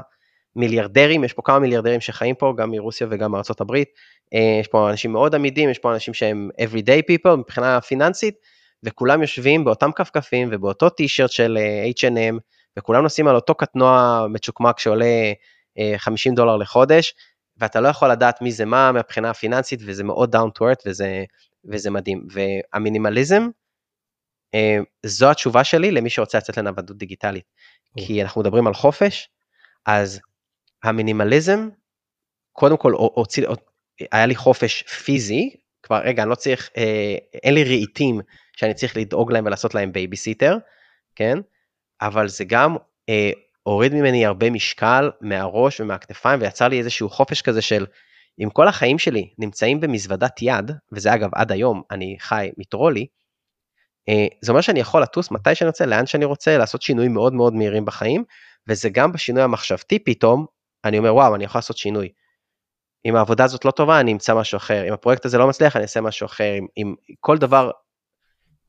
[0.56, 3.88] מיליארדרים, יש פה כמה מיליארדרים שחיים פה, גם מרוסיה וגם מארצות הברית,
[4.34, 8.34] אה, יש פה אנשים מאוד עמידים, יש פה אנשים שהם everyday people מבחינה פיננסית,
[8.82, 12.38] וכולם יושבים באותם כפכפים ובאותו טישרט של אה, H&M,
[12.78, 15.32] וכולם נוסעים על אותו קטנוע מצ'וקמק שעולה
[15.96, 17.14] 50 אה, דולר לחודש,
[17.56, 21.24] ואתה לא יכול לדעת מי זה מה מהבחינה הפיננסית, וזה מאוד down to earth וזה,
[21.64, 22.26] וזה מדהים.
[22.30, 23.48] והמינימליזם,
[25.06, 27.44] זו התשובה שלי למי שרוצה לצאת לנוודות דיגיטלית.
[27.98, 29.28] כי אנחנו מדברים על חופש,
[29.86, 30.20] אז
[30.84, 31.68] המינימליזם,
[32.52, 33.46] קודם כל, הוציא,
[34.12, 35.50] היה לי חופש פיזי,
[35.82, 38.20] כבר רגע, אני לא צריך, אה, אין לי רהיטים
[38.56, 40.56] שאני צריך לדאוג להם ולעשות להם בייביסיטר,
[41.14, 41.38] כן?
[42.00, 42.76] אבל זה גם
[43.08, 43.30] אה,
[43.64, 47.86] הוריד ממני הרבה משקל מהראש ומהכתפיים ויצר לי איזשהו חופש כזה של,
[48.38, 53.06] אם כל החיים שלי נמצאים במזוודת יד, וזה אגב עד היום אני חי מטרולי,
[54.08, 57.32] אה, זה אומר שאני יכול לטוס מתי שאני רוצה, לאן שאני רוצה, לעשות שינויים מאוד
[57.32, 58.24] מאוד מהירים בחיים,
[58.68, 60.46] וזה גם בשינוי המחשבתי פתאום,
[60.84, 62.08] אני אומר וואו אני יכול לעשות שינוי.
[63.04, 65.82] אם העבודה הזאת לא טובה אני אמצא משהו אחר, אם הפרויקט הזה לא מצליח אני
[65.82, 67.70] אעשה משהו אחר, אם, אם כל דבר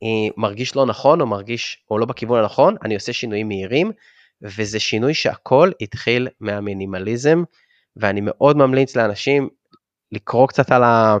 [0.02, 3.92] אה, מרגיש לא נכון או מרגיש או לא בכיוון הנכון, אני עושה שינויים מהירים,
[4.42, 7.42] וזה שינוי שהכל התחיל מהמינימליזם,
[7.96, 9.48] ואני מאוד ממליץ לאנשים
[10.12, 11.16] לקרוא קצת על, ה,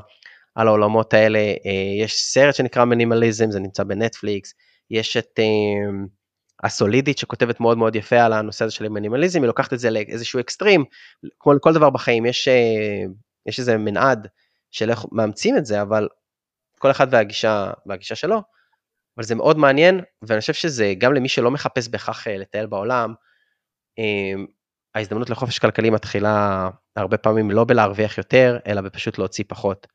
[0.54, 4.54] על העולמות האלה, אה, יש סרט שנקרא מינימליזם, זה נמצא בנטפליקס,
[4.90, 5.44] יש את אה,
[6.62, 10.40] הסולידית שכותבת מאוד מאוד יפה על הנושא הזה של מינימליזם, היא לוקחת את זה לאיזשהו
[10.40, 10.84] אקסטרים,
[11.40, 12.48] כמו כל דבר בחיים, יש,
[13.46, 14.28] יש איזה מנעד
[14.70, 16.08] של איך מאמצים את זה, אבל
[16.78, 18.55] כל אחד והגישה, והגישה שלו.
[19.16, 23.14] אבל זה מאוד מעניין, ואני חושב שזה גם למי שלא מחפש בהכרח אה, לטייל בעולם,
[23.98, 24.46] אמ,
[24.94, 29.86] ההזדמנות לחופש כלכלי מתחילה הרבה פעמים לא בלהרוויח יותר, אלא בפשוט להוציא פחות.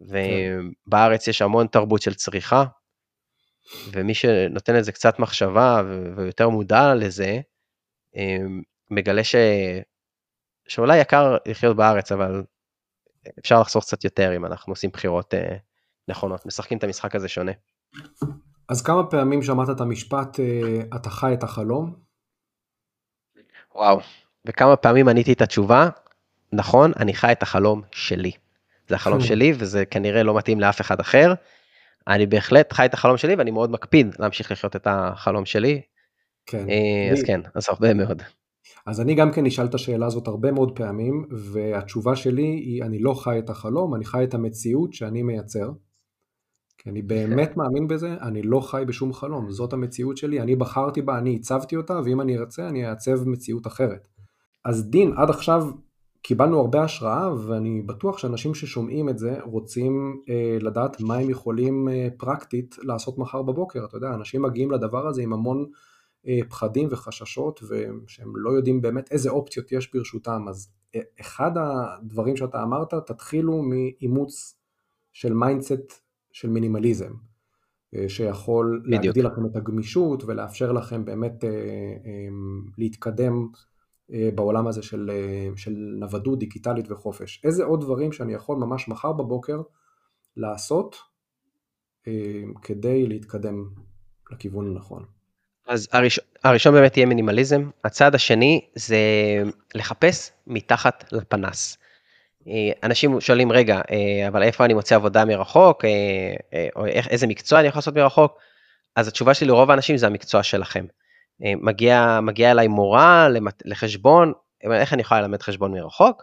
[0.00, 2.64] ובארץ יש המון תרבות של צריכה,
[3.92, 5.82] ומי שנותן לזה קצת מחשבה
[6.16, 7.40] ויותר מודע לזה,
[8.16, 9.34] אמ, מגלה ש...
[10.68, 12.42] שאולי יקר לחיות בארץ, אבל
[13.38, 15.56] אפשר לחסוך קצת יותר אם אנחנו עושים בחירות אה,
[16.08, 17.52] נכונות, משחקים את המשחק הזה שונה.
[18.68, 21.94] אז כמה פעמים שמעת את המשפט, אה, אתה חי את החלום?
[23.74, 24.00] וואו,
[24.44, 25.88] וכמה פעמים עניתי את התשובה,
[26.52, 28.32] נכון, אני חי את החלום שלי.
[28.88, 31.34] זה החלום שלי וזה כנראה לא מתאים לאף אחד אחר.
[32.08, 35.80] אני בהחלט חי את החלום שלי ואני מאוד מקפיד להמשיך לחיות את החלום שלי.
[36.46, 36.70] כן.
[36.70, 37.26] אה, אז אני...
[37.26, 38.22] כן, אז הרבה מאוד.
[38.86, 42.98] אז אני גם כן אשאל את השאלה הזאת הרבה מאוד פעמים, והתשובה שלי היא, אני
[42.98, 45.70] לא חי את החלום, אני חי את המציאות שאני מייצר.
[46.82, 51.02] כי אני באמת מאמין בזה, אני לא חי בשום חלום, זאת המציאות שלי, אני בחרתי
[51.02, 54.08] בה, אני הצבתי אותה, ואם אני ארצה אני אעצב מציאות אחרת.
[54.64, 55.70] אז דין, עד עכשיו
[56.22, 61.88] קיבלנו הרבה השראה, ואני בטוח שאנשים ששומעים את זה רוצים אה, לדעת מה הם יכולים
[61.88, 63.84] אה, פרקטית לעשות מחר בבוקר.
[63.84, 65.66] אתה יודע, אנשים מגיעים לדבר הזה עם המון
[66.26, 70.48] אה, פחדים וחששות, ושהם לא יודעים באמת איזה אופציות יש ברשותם.
[70.48, 74.58] אז אה, אחד הדברים שאתה אמרת, תתחילו מאימוץ
[75.12, 76.01] של mindset
[76.32, 77.12] של מינימליזם,
[77.94, 79.04] אה, שיכול בדיוק.
[79.04, 82.28] להגדיל לכם את הגמישות ולאפשר לכם באמת אה, אה,
[82.78, 83.48] להתקדם
[84.34, 85.10] בעולם הזה של,
[85.56, 87.40] של נוודות דיגיטלית וחופש.
[87.44, 89.62] איזה עוד דברים שאני יכול ממש מחר בבוקר
[90.36, 90.96] לעשות
[92.62, 93.68] כדי להתקדם
[94.32, 95.04] לכיוון הנכון?
[95.66, 98.98] אז הראשון, הראשון באמת יהיה מינימליזם, הצעד השני זה
[99.74, 101.78] לחפש מתחת לפנס.
[102.48, 107.60] אה, אנשים שואלים, רגע, אה, אבל איפה אני מוצא עבודה מרחוק, אה, או איזה מקצוע
[107.60, 108.38] אני יכול לעשות מרחוק?
[108.96, 110.84] אז התשובה שלי לרוב האנשים זה המקצוע שלכם.
[111.40, 113.28] מגיע, מגיע אליי מורה
[113.64, 114.32] לחשבון,
[114.72, 116.22] איך אני יכולה ללמד חשבון מרחוק?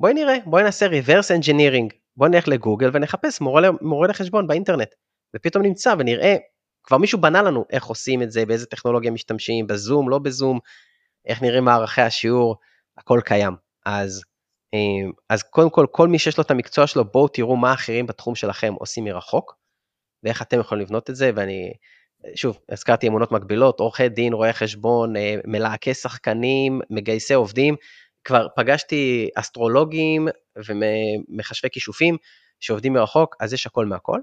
[0.00, 4.88] בואי נראה, בואי נעשה reverse engineering, בואי נלך לגוגל ונחפש מורה, מורה לחשבון באינטרנט,
[5.36, 6.36] ופתאום נמצא ונראה,
[6.84, 10.58] כבר מישהו בנה לנו איך עושים את זה, באיזה טכנולוגיה משתמשים, בזום, לא בזום,
[11.26, 12.56] איך נראים מערכי השיעור,
[12.98, 13.54] הכל קיים.
[13.86, 14.22] אז
[15.28, 18.34] אז קודם כל, כל מי שיש לו את המקצוע שלו, בואו תראו מה אחרים בתחום
[18.34, 19.56] שלכם עושים מרחוק,
[20.22, 21.72] ואיך אתם יכולים לבנות את זה, ואני,
[22.34, 27.76] שוב, הזכרתי אמונות מקבילות, עורכי דין, רואי חשבון, אה, מלהקי שחקנים, מגייסי עובדים,
[28.24, 30.28] כבר פגשתי אסטרולוגים
[30.68, 32.16] ומחשבי כישופים
[32.60, 34.20] שעובדים מרחוק, אז יש הכל מהכל.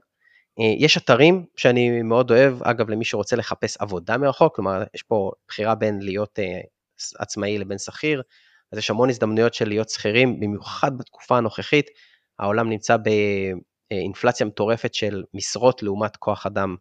[0.60, 5.32] אה, יש אתרים שאני מאוד אוהב, אגב, למי שרוצה לחפש עבודה מרחוק, כלומר, יש פה
[5.48, 6.60] בחירה בין להיות אה,
[7.20, 8.22] עצמאי לבין שכיר,
[8.76, 11.86] אז יש המון הזדמנויות של להיות שכירים, במיוחד בתקופה הנוכחית,
[12.40, 12.98] העולם נמצא
[13.92, 16.76] באינפלציה מטורפת של משרות לעומת כוח אדם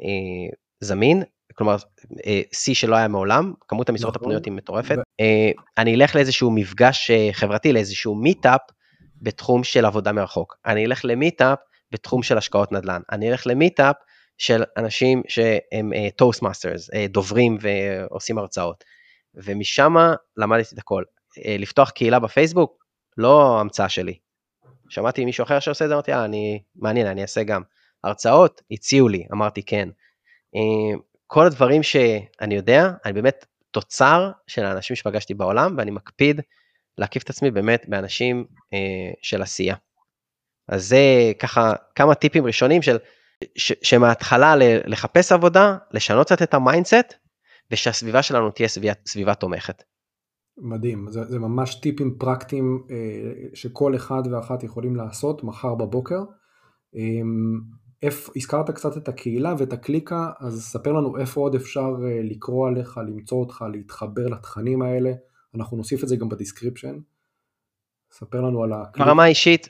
[0.00, 1.22] אה, זמין,
[1.54, 1.76] כלומר
[2.26, 4.22] אה, שיא שלא היה מעולם, כמות המשרות נכון.
[4.22, 4.96] הפנויות היא מטורפת.
[5.20, 8.60] אה, אני אלך לאיזשהו מפגש חברתי, לאיזשהו meetup
[9.22, 10.56] בתחום של עבודה מרחוק.
[10.66, 11.58] אני אלך ל meetup
[11.90, 13.00] בתחום של השקעות נדל"ן.
[13.12, 13.96] אני אלך ל meetup
[14.38, 18.84] של אנשים שהם Toast uh, masters, uh, דוברים ועושים הרצאות.
[19.34, 19.94] ומשם
[20.36, 21.02] למדתי את הכל.
[21.38, 22.84] Uh, לפתוח קהילה בפייסבוק,
[23.16, 24.18] לא המצאה שלי.
[24.88, 27.62] שמעתי מישהו אחר שעושה את זה, אמרתי, אה, אני, מעניין, אני אעשה גם.
[28.04, 29.88] הרצאות, הציעו לי, אמרתי כן.
[30.56, 36.40] Uh, כל הדברים שאני יודע, אני באמת תוצר של האנשים שפגשתי בעולם, ואני מקפיד
[36.98, 39.74] להקיף את עצמי באמת באנשים uh, של עשייה.
[40.68, 42.98] אז זה ככה כמה טיפים ראשונים של
[43.56, 44.54] ש, שמההתחלה
[44.86, 47.14] לחפש עבודה, לשנות קצת את ה mindset,
[47.70, 49.82] ושהסביבה שלנו תהיה סביבה, סביבה תומכת.
[50.60, 52.96] מדהים, זה, זה ממש טיפים פרקטיים אה,
[53.54, 56.20] שכל אחד ואחת יכולים לעשות מחר בבוקר.
[56.96, 57.20] אה,
[58.02, 62.68] איפ, הזכרת קצת את הקהילה ואת הקליקה, אז ספר לנו איפה עוד אפשר אה, לקרוא
[62.68, 65.12] עליך, למצוא אותך, להתחבר לתכנים האלה,
[65.54, 66.98] אנחנו נוסיף את זה גם ב description.
[68.10, 69.04] ספר לנו על הקליקה.
[69.04, 69.68] ברמה האישית,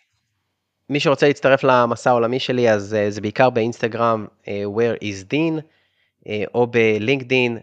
[0.91, 5.59] מי שרוצה להצטרף למסע העולמי שלי, אז uh, זה בעיקר באינסטגרם, uh, Where is Dean,
[5.59, 7.59] uh, או בלינקדין,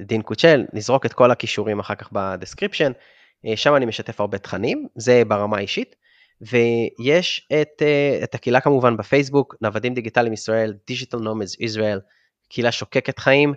[0.00, 2.92] דין קיכל, נזרוק את כל הקישורים אחר כך ב description,
[3.46, 5.96] uh, שם אני משתף הרבה תכנים, זה ברמה האישית,
[6.40, 12.00] ויש את, uh, את הקהילה כמובן בפייסבוק, נוודים דיגיטליים ישראל, Digital Nomads Israel,
[12.48, 13.54] קהילה שוקקת חיים,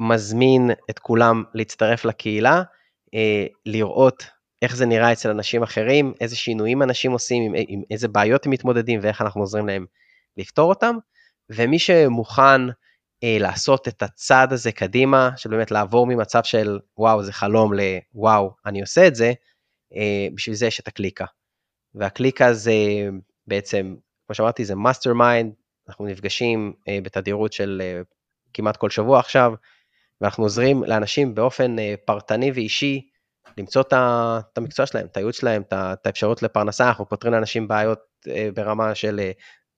[0.00, 2.62] מזמין את כולם להצטרף לקהילה,
[3.66, 4.26] לראות
[4.62, 8.52] איך זה נראה אצל אנשים אחרים, איזה שינויים אנשים עושים, עם, עם איזה בעיות הם
[8.52, 9.86] מתמודדים ואיך אנחנו עוזרים להם
[10.36, 10.96] לפתור אותם.
[11.50, 12.74] ומי שמוכן אה,
[13.24, 18.80] לעשות את הצעד הזה קדימה, של באמת לעבור ממצב של וואו זה חלום לוואו אני
[18.80, 19.32] עושה את זה,
[19.94, 21.24] אה, בשביל זה יש את הקליקה.
[21.94, 22.72] והקליקה זה
[23.46, 23.94] בעצם,
[24.26, 25.52] כמו שאמרתי, זה mastermind,
[25.88, 28.00] אנחנו נפגשים אה, בתדירות של אה,
[28.54, 29.52] כמעט כל שבוע עכשיו,
[30.20, 33.08] ואנחנו עוזרים לאנשים באופן אה, פרטני ואישי
[33.58, 38.48] למצוא את המקצוע שלהם, את הייעוץ שלהם, את האפשרות לפרנסה, אנחנו פותרים לאנשים בעיות אה,
[38.54, 39.30] ברמה של אה,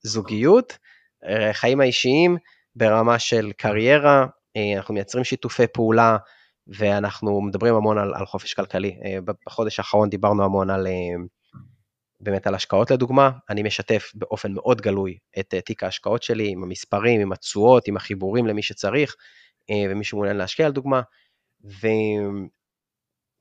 [0.03, 0.79] זוגיות,
[1.25, 2.37] אה, חיים האישיים,
[2.77, 4.27] ברמה של קריירה,
[4.77, 6.17] אנחנו מייצרים שיתופי פעולה,
[6.67, 8.97] ואנחנו מדברים המון על, על חופש כלכלי.
[9.47, 10.87] בחודש האחרון דיברנו המון על,
[12.21, 17.21] באמת על השקעות לדוגמה, אני משתף באופן מאוד גלוי את תיק ההשקעות שלי, עם המספרים,
[17.21, 19.15] עם התשואות, עם החיבורים למי שצריך,
[19.91, 21.03] ומי שמעוניין להשקיע לדוגמה,
[21.65, 21.87] ו...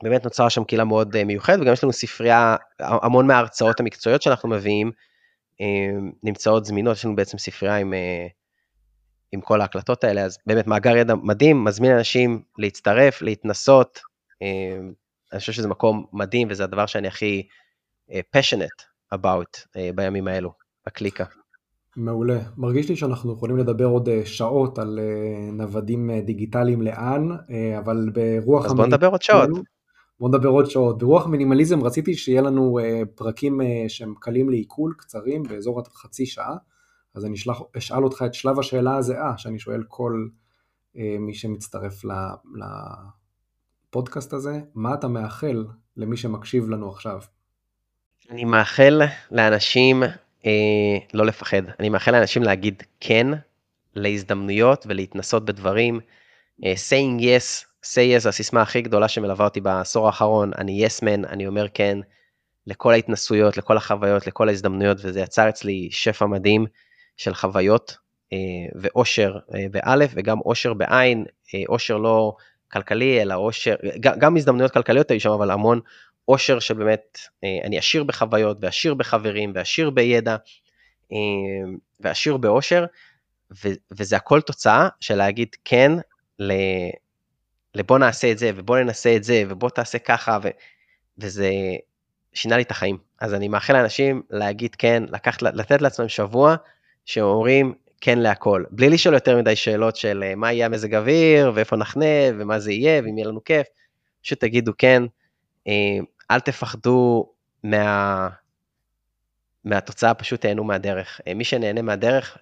[0.03, 4.49] באמת נוצרה שם קהילה מאוד אה, מיוחדת, וגם יש לנו ספרייה, המון מההרצאות המקצועיות שאנחנו
[4.49, 4.91] מביאים
[5.61, 5.65] אה,
[6.23, 8.27] נמצאות זמינות, יש לנו בעצם ספרייה עם, אה,
[9.33, 13.99] עם כל ההקלטות האלה, אז באמת מאגר ידע מדהים, מזמין אנשים להצטרף, להתנסות,
[15.33, 17.47] אני חושב שזה מקום מדהים, וזה הדבר שאני הכי
[18.11, 20.53] passionate about בימים האלו,
[20.85, 21.25] הקליקה.
[21.97, 22.39] מעולה.
[22.57, 24.99] מרגיש לי שאנחנו יכולים לדבר עוד שעות על
[25.53, 27.29] נוודים דיגיטליים לאן,
[27.77, 28.65] אבל ברוח...
[28.65, 29.49] אז בוא נדבר עוד שעות.
[30.19, 30.97] בוא נדבר עוד שעות.
[30.97, 32.79] ברוח מינימליזם רציתי שיהיה לנו
[33.15, 36.55] פרקים שהם קלים לעיכול, קצרים, באזור החצי שעה,
[37.15, 40.27] אז אני אשלח, אשאל אותך את שלב השאלה הזהה, שאני שואל כל
[40.95, 42.01] uh, מי שמצטרף
[43.89, 45.65] לפודקאסט הזה, מה אתה מאחל
[45.97, 47.19] למי שמקשיב לנו עכשיו?
[48.29, 50.03] אני מאחל לאנשים
[50.45, 50.51] אה,
[51.13, 53.27] לא לפחד, אני מאחל לאנשים להגיד כן
[53.95, 55.99] להזדמנויות ולהתנסות בדברים,
[56.65, 61.27] אה, saying yes say yes, הסיסמה הכי גדולה שמלווה אותי בעשור האחרון, אני yes man,
[61.29, 61.97] אני אומר כן
[62.67, 66.65] לכל ההתנסויות, לכל החוויות, לכל ההזדמנויות, וזה יצר אצלי שפע מדהים
[67.17, 67.97] של חוויות
[68.33, 68.37] אה,
[68.75, 72.35] ואושר אה, באלף וגם אושר בעין, אה, אושר לא
[72.71, 75.79] כלכלי, אלא אושר, גם, הזדמנויות כלכליות היו שם, אבל המון
[76.27, 77.17] אושר שבאמת
[77.63, 80.35] אני עשיר בחוויות ועשיר בחברים ועשיר בידע
[81.99, 82.85] ועשיר באושר,
[83.91, 85.91] וזה הכל תוצאה של להגיד כן
[87.75, 90.47] לבוא נעשה את זה, ובוא ננסה את זה, ובוא תעשה ככה, ו...
[91.17, 91.51] וזה
[92.33, 92.97] שינה לי את החיים.
[93.21, 96.55] אז אני מאחל לאנשים להגיד כן, לקחת, לתת לעצמם שבוע
[97.05, 101.75] שאומרים כן להכל, בלי לשאול יותר מדי שאלות של אה, מה יהיה המזג אוויר, ואיפה
[101.75, 102.05] נחנה,
[102.37, 103.67] ומה זה יהיה, ואם יהיה לנו כיף,
[104.21, 105.03] פשוט תגידו כן,
[105.67, 105.97] אה,
[106.31, 107.29] אל תפחדו
[107.63, 108.29] מה...
[109.65, 111.21] מהתוצאה, פשוט תהנו מהדרך.
[111.27, 112.37] אה, מי שנהנה מהדרך,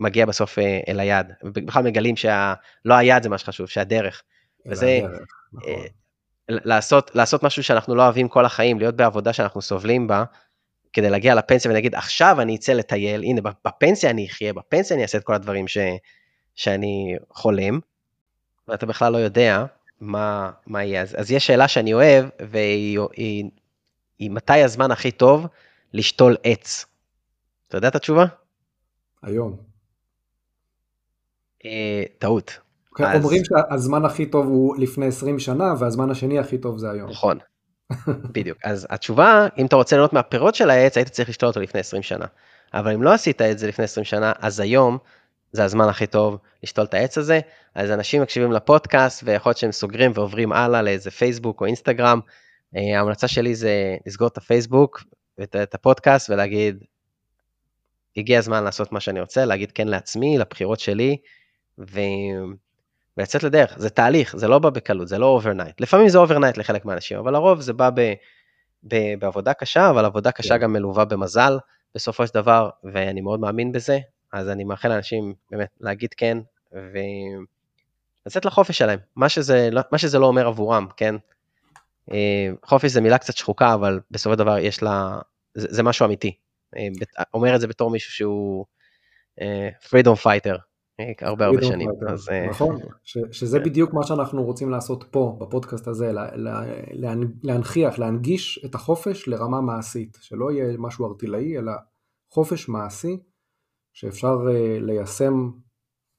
[0.00, 0.58] מגיע בסוף
[0.88, 1.32] אל היעד.
[1.42, 4.22] בכלל מגלים שלא היעד זה מה שחשוב, שהדרך.
[4.66, 5.00] וזה
[5.52, 5.70] נכון.
[6.48, 10.24] לעשות, לעשות משהו שאנחנו לא אוהבים כל החיים, להיות בעבודה שאנחנו סובלים בה,
[10.96, 15.18] כדי להגיע לפנסיה ונגיד, עכשיו אני אצא לטייל, הנה, בפנסיה אני אחיה, בפנסיה אני אעשה
[15.18, 15.78] את כל הדברים ש,
[16.54, 17.80] שאני חולם,
[18.68, 19.64] ואתה בכלל לא יודע
[20.00, 21.02] מה, מה יהיה.
[21.02, 23.44] אז, אז יש שאלה שאני אוהב, והיא היא,
[24.18, 25.46] היא, מתי הזמן הכי טוב
[25.92, 26.86] לשתול עץ.
[27.68, 28.24] אתה יודע את התשובה?
[29.22, 29.56] היום.
[31.64, 32.58] אה, טעות.
[32.98, 33.24] אז...
[33.24, 37.10] אומרים שהזמן הכי טוב הוא לפני 20 שנה, והזמן השני הכי טוב זה היום.
[37.10, 37.38] נכון.
[38.34, 38.58] בדיוק.
[38.64, 42.02] אז התשובה, אם אתה רוצה ליהנות מהפירות של העץ, היית צריך לשתול אותו לפני 20
[42.02, 42.26] שנה.
[42.74, 44.98] אבל אם לא עשית את זה לפני 20 שנה, אז היום
[45.52, 47.40] זה הזמן הכי טוב לשתול את העץ הזה.
[47.74, 52.20] אז אנשים מקשיבים לפודקאסט, ויכול להיות שהם סוגרים ועוברים הלאה לאיזה פייסבוק או אינסטגרם.
[52.76, 55.02] אה, ההמלצה שלי זה לסגור את הפייסבוק
[55.38, 56.84] ואת הפודקאסט ולהגיד,
[58.16, 61.16] הגיע הזמן לעשות מה שאני רוצה, להגיד כן לעצמי, לבחירות שלי,
[61.78, 62.00] ו...
[63.16, 63.74] ולצאת לדרך.
[63.78, 65.80] זה תהליך, זה לא בא בקלות, זה לא overnight.
[65.80, 68.12] לפעמים זה overnight לחלק מהאנשים, אבל לרוב זה בא ב...
[68.82, 69.14] ב...
[69.18, 70.58] בעבודה קשה, אבל עבודה קשה yeah.
[70.58, 70.62] כן.
[70.62, 71.58] גם מלווה במזל
[71.94, 73.98] בסופו של דבר, ואני מאוד מאמין בזה,
[74.32, 76.38] אז אני מאחל לאנשים באמת להגיד כן,
[76.72, 81.14] ולצאת לחופש שלהם, מה שזה, לא, מה שזה לא אומר עבורם, כן?
[82.12, 85.18] אה, חופש זה מילה קצת שחוקה, אבל בסופו של דבר יש לה,
[85.54, 86.36] זה, זה משהו אמיתי.
[86.76, 86.88] אה,
[87.34, 88.66] אומר את זה בתור מישהו שהוא
[89.40, 90.56] אה, freedom fighter,
[91.20, 91.90] הרבה הרבה שנים.
[92.08, 93.64] אז, נכון, ש, שזה כן.
[93.64, 96.36] בדיוק מה שאנחנו רוצים לעשות פה, בפודקאסט הזה, לה,
[96.92, 101.72] לה, להנכיח, להנגיש את החופש לרמה מעשית, שלא יהיה משהו ארטילאי, אלא
[102.30, 103.18] חופש מעשי
[103.92, 105.50] שאפשר uh, ליישם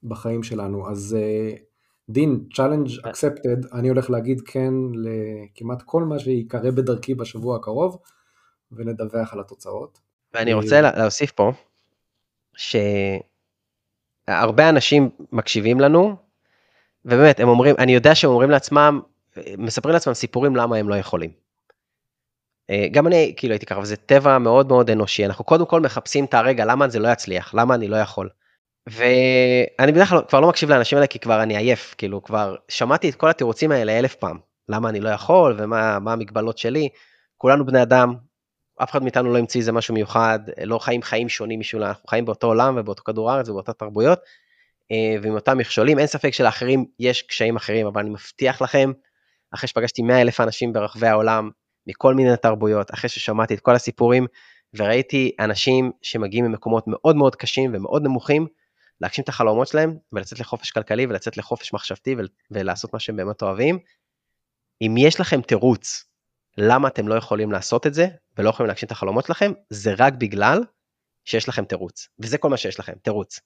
[0.02, 0.90] בחיים שלנו.
[0.90, 1.58] אז uh,
[2.08, 7.98] דין, challenge accepted, אני הולך להגיד כן לכמעט כל מה שיקרה בדרכי בשבוע הקרוב,
[8.72, 9.98] ונדווח על התוצאות.
[10.34, 11.52] ואני רוצה להוסיף פה,
[14.28, 16.16] שהרבה אנשים מקשיבים לנו,
[17.04, 19.00] ובאמת, הם אומרים, אני יודע שהם אומרים לעצמם,
[19.58, 21.30] מספרים לעצמם סיפורים למה הם לא יכולים.
[22.70, 26.24] אה, גם אני כאילו הייתי ככה, וזה טבע מאוד מאוד אנושי, אנחנו קודם כל מחפשים
[26.24, 28.28] את הרגע, למה זה לא יצליח, למה אני לא יכול.
[28.86, 33.08] ואני בדרך כלל כבר לא מקשיב לאנשים האלה כי כבר אני עייף, כאילו כבר שמעתי
[33.08, 36.88] את כל התירוצים האלה אלף פעם, למה אני לא יכול ומה המגבלות שלי,
[37.36, 38.14] כולנו בני אדם,
[38.82, 42.24] אף אחד מאיתנו לא המציא איזה משהו מיוחד, לא חיים חיים שונים משולנו, אנחנו חיים
[42.24, 44.18] באותו עולם ובאותו כדור הארץ ובאותן תרבויות,
[44.92, 48.92] אה, ועם אותם מכשולים, אין ספק שלאחרים יש קשיים אחרים, אבל אני מבטיח לכם,
[49.54, 51.50] אחרי שפגשתי 100 אלף אנשים ברחבי העולם,
[51.86, 54.26] מכל מיני תרבויות, אחרי ששמעתי את כל הסיפורים,
[54.74, 58.46] וראיתי אנשים שמגיעים ממקומות מאוד מאוד קשים ומאוד נמוכים,
[59.00, 62.16] להגשים את החלומות שלהם, ולצאת לחופש כלכלי ולצאת לחופש מחשבתי
[62.50, 63.78] ולעשות מה שהם באמת אוהבים.
[64.82, 66.04] אם יש לכם תירוץ
[66.58, 68.08] למה אתם לא יכולים לעשות את זה,
[68.38, 70.64] ולא יכולים להגשים את החלומות שלכם, זה רק בגלל
[71.24, 73.40] שיש לכם תירוץ, וזה כל מה שיש לכם, תירוץ.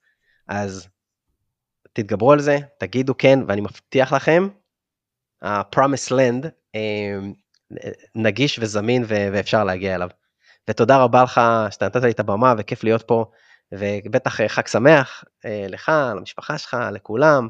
[0.49, 0.89] אז
[1.93, 4.49] תתגברו על זה, תגידו כן, ואני מבטיח לכם,
[5.43, 7.19] ה-promise land אה,
[8.15, 10.09] נגיש וזמין ואפשר להגיע אליו.
[10.71, 11.41] ותודה רבה לך
[11.71, 13.25] שאתה נתת לי את הבמה וכיף להיות פה,
[13.73, 17.49] ובטח אה, חג שמח אה, לך, למשפחה שלך, לכולם.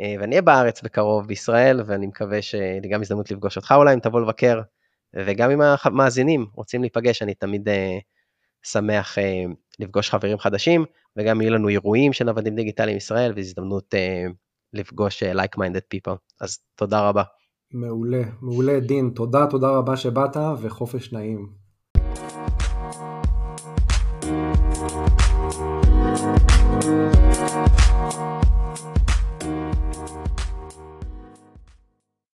[0.00, 3.94] אה, ואני אהיה בארץ בקרוב בישראל, ואני מקווה שיהיה לי גם הזדמנות לפגוש אותך אולי
[3.94, 4.60] אם תבוא לבקר,
[5.16, 7.68] וגם אם המאזינים רוצים להיפגש, אני תמיד
[8.62, 9.18] שמח
[9.78, 10.84] לפגוש חברים חדשים,
[11.16, 13.94] וגם יהיו לנו אירועים של עבדים דיגיטליים ישראל, והזדמנות
[14.72, 16.16] לפגוש like-minded people.
[16.40, 17.22] אז תודה רבה.
[17.72, 21.61] מעולה, מעולה דין, תודה, תודה רבה שבאת וחופש נעים.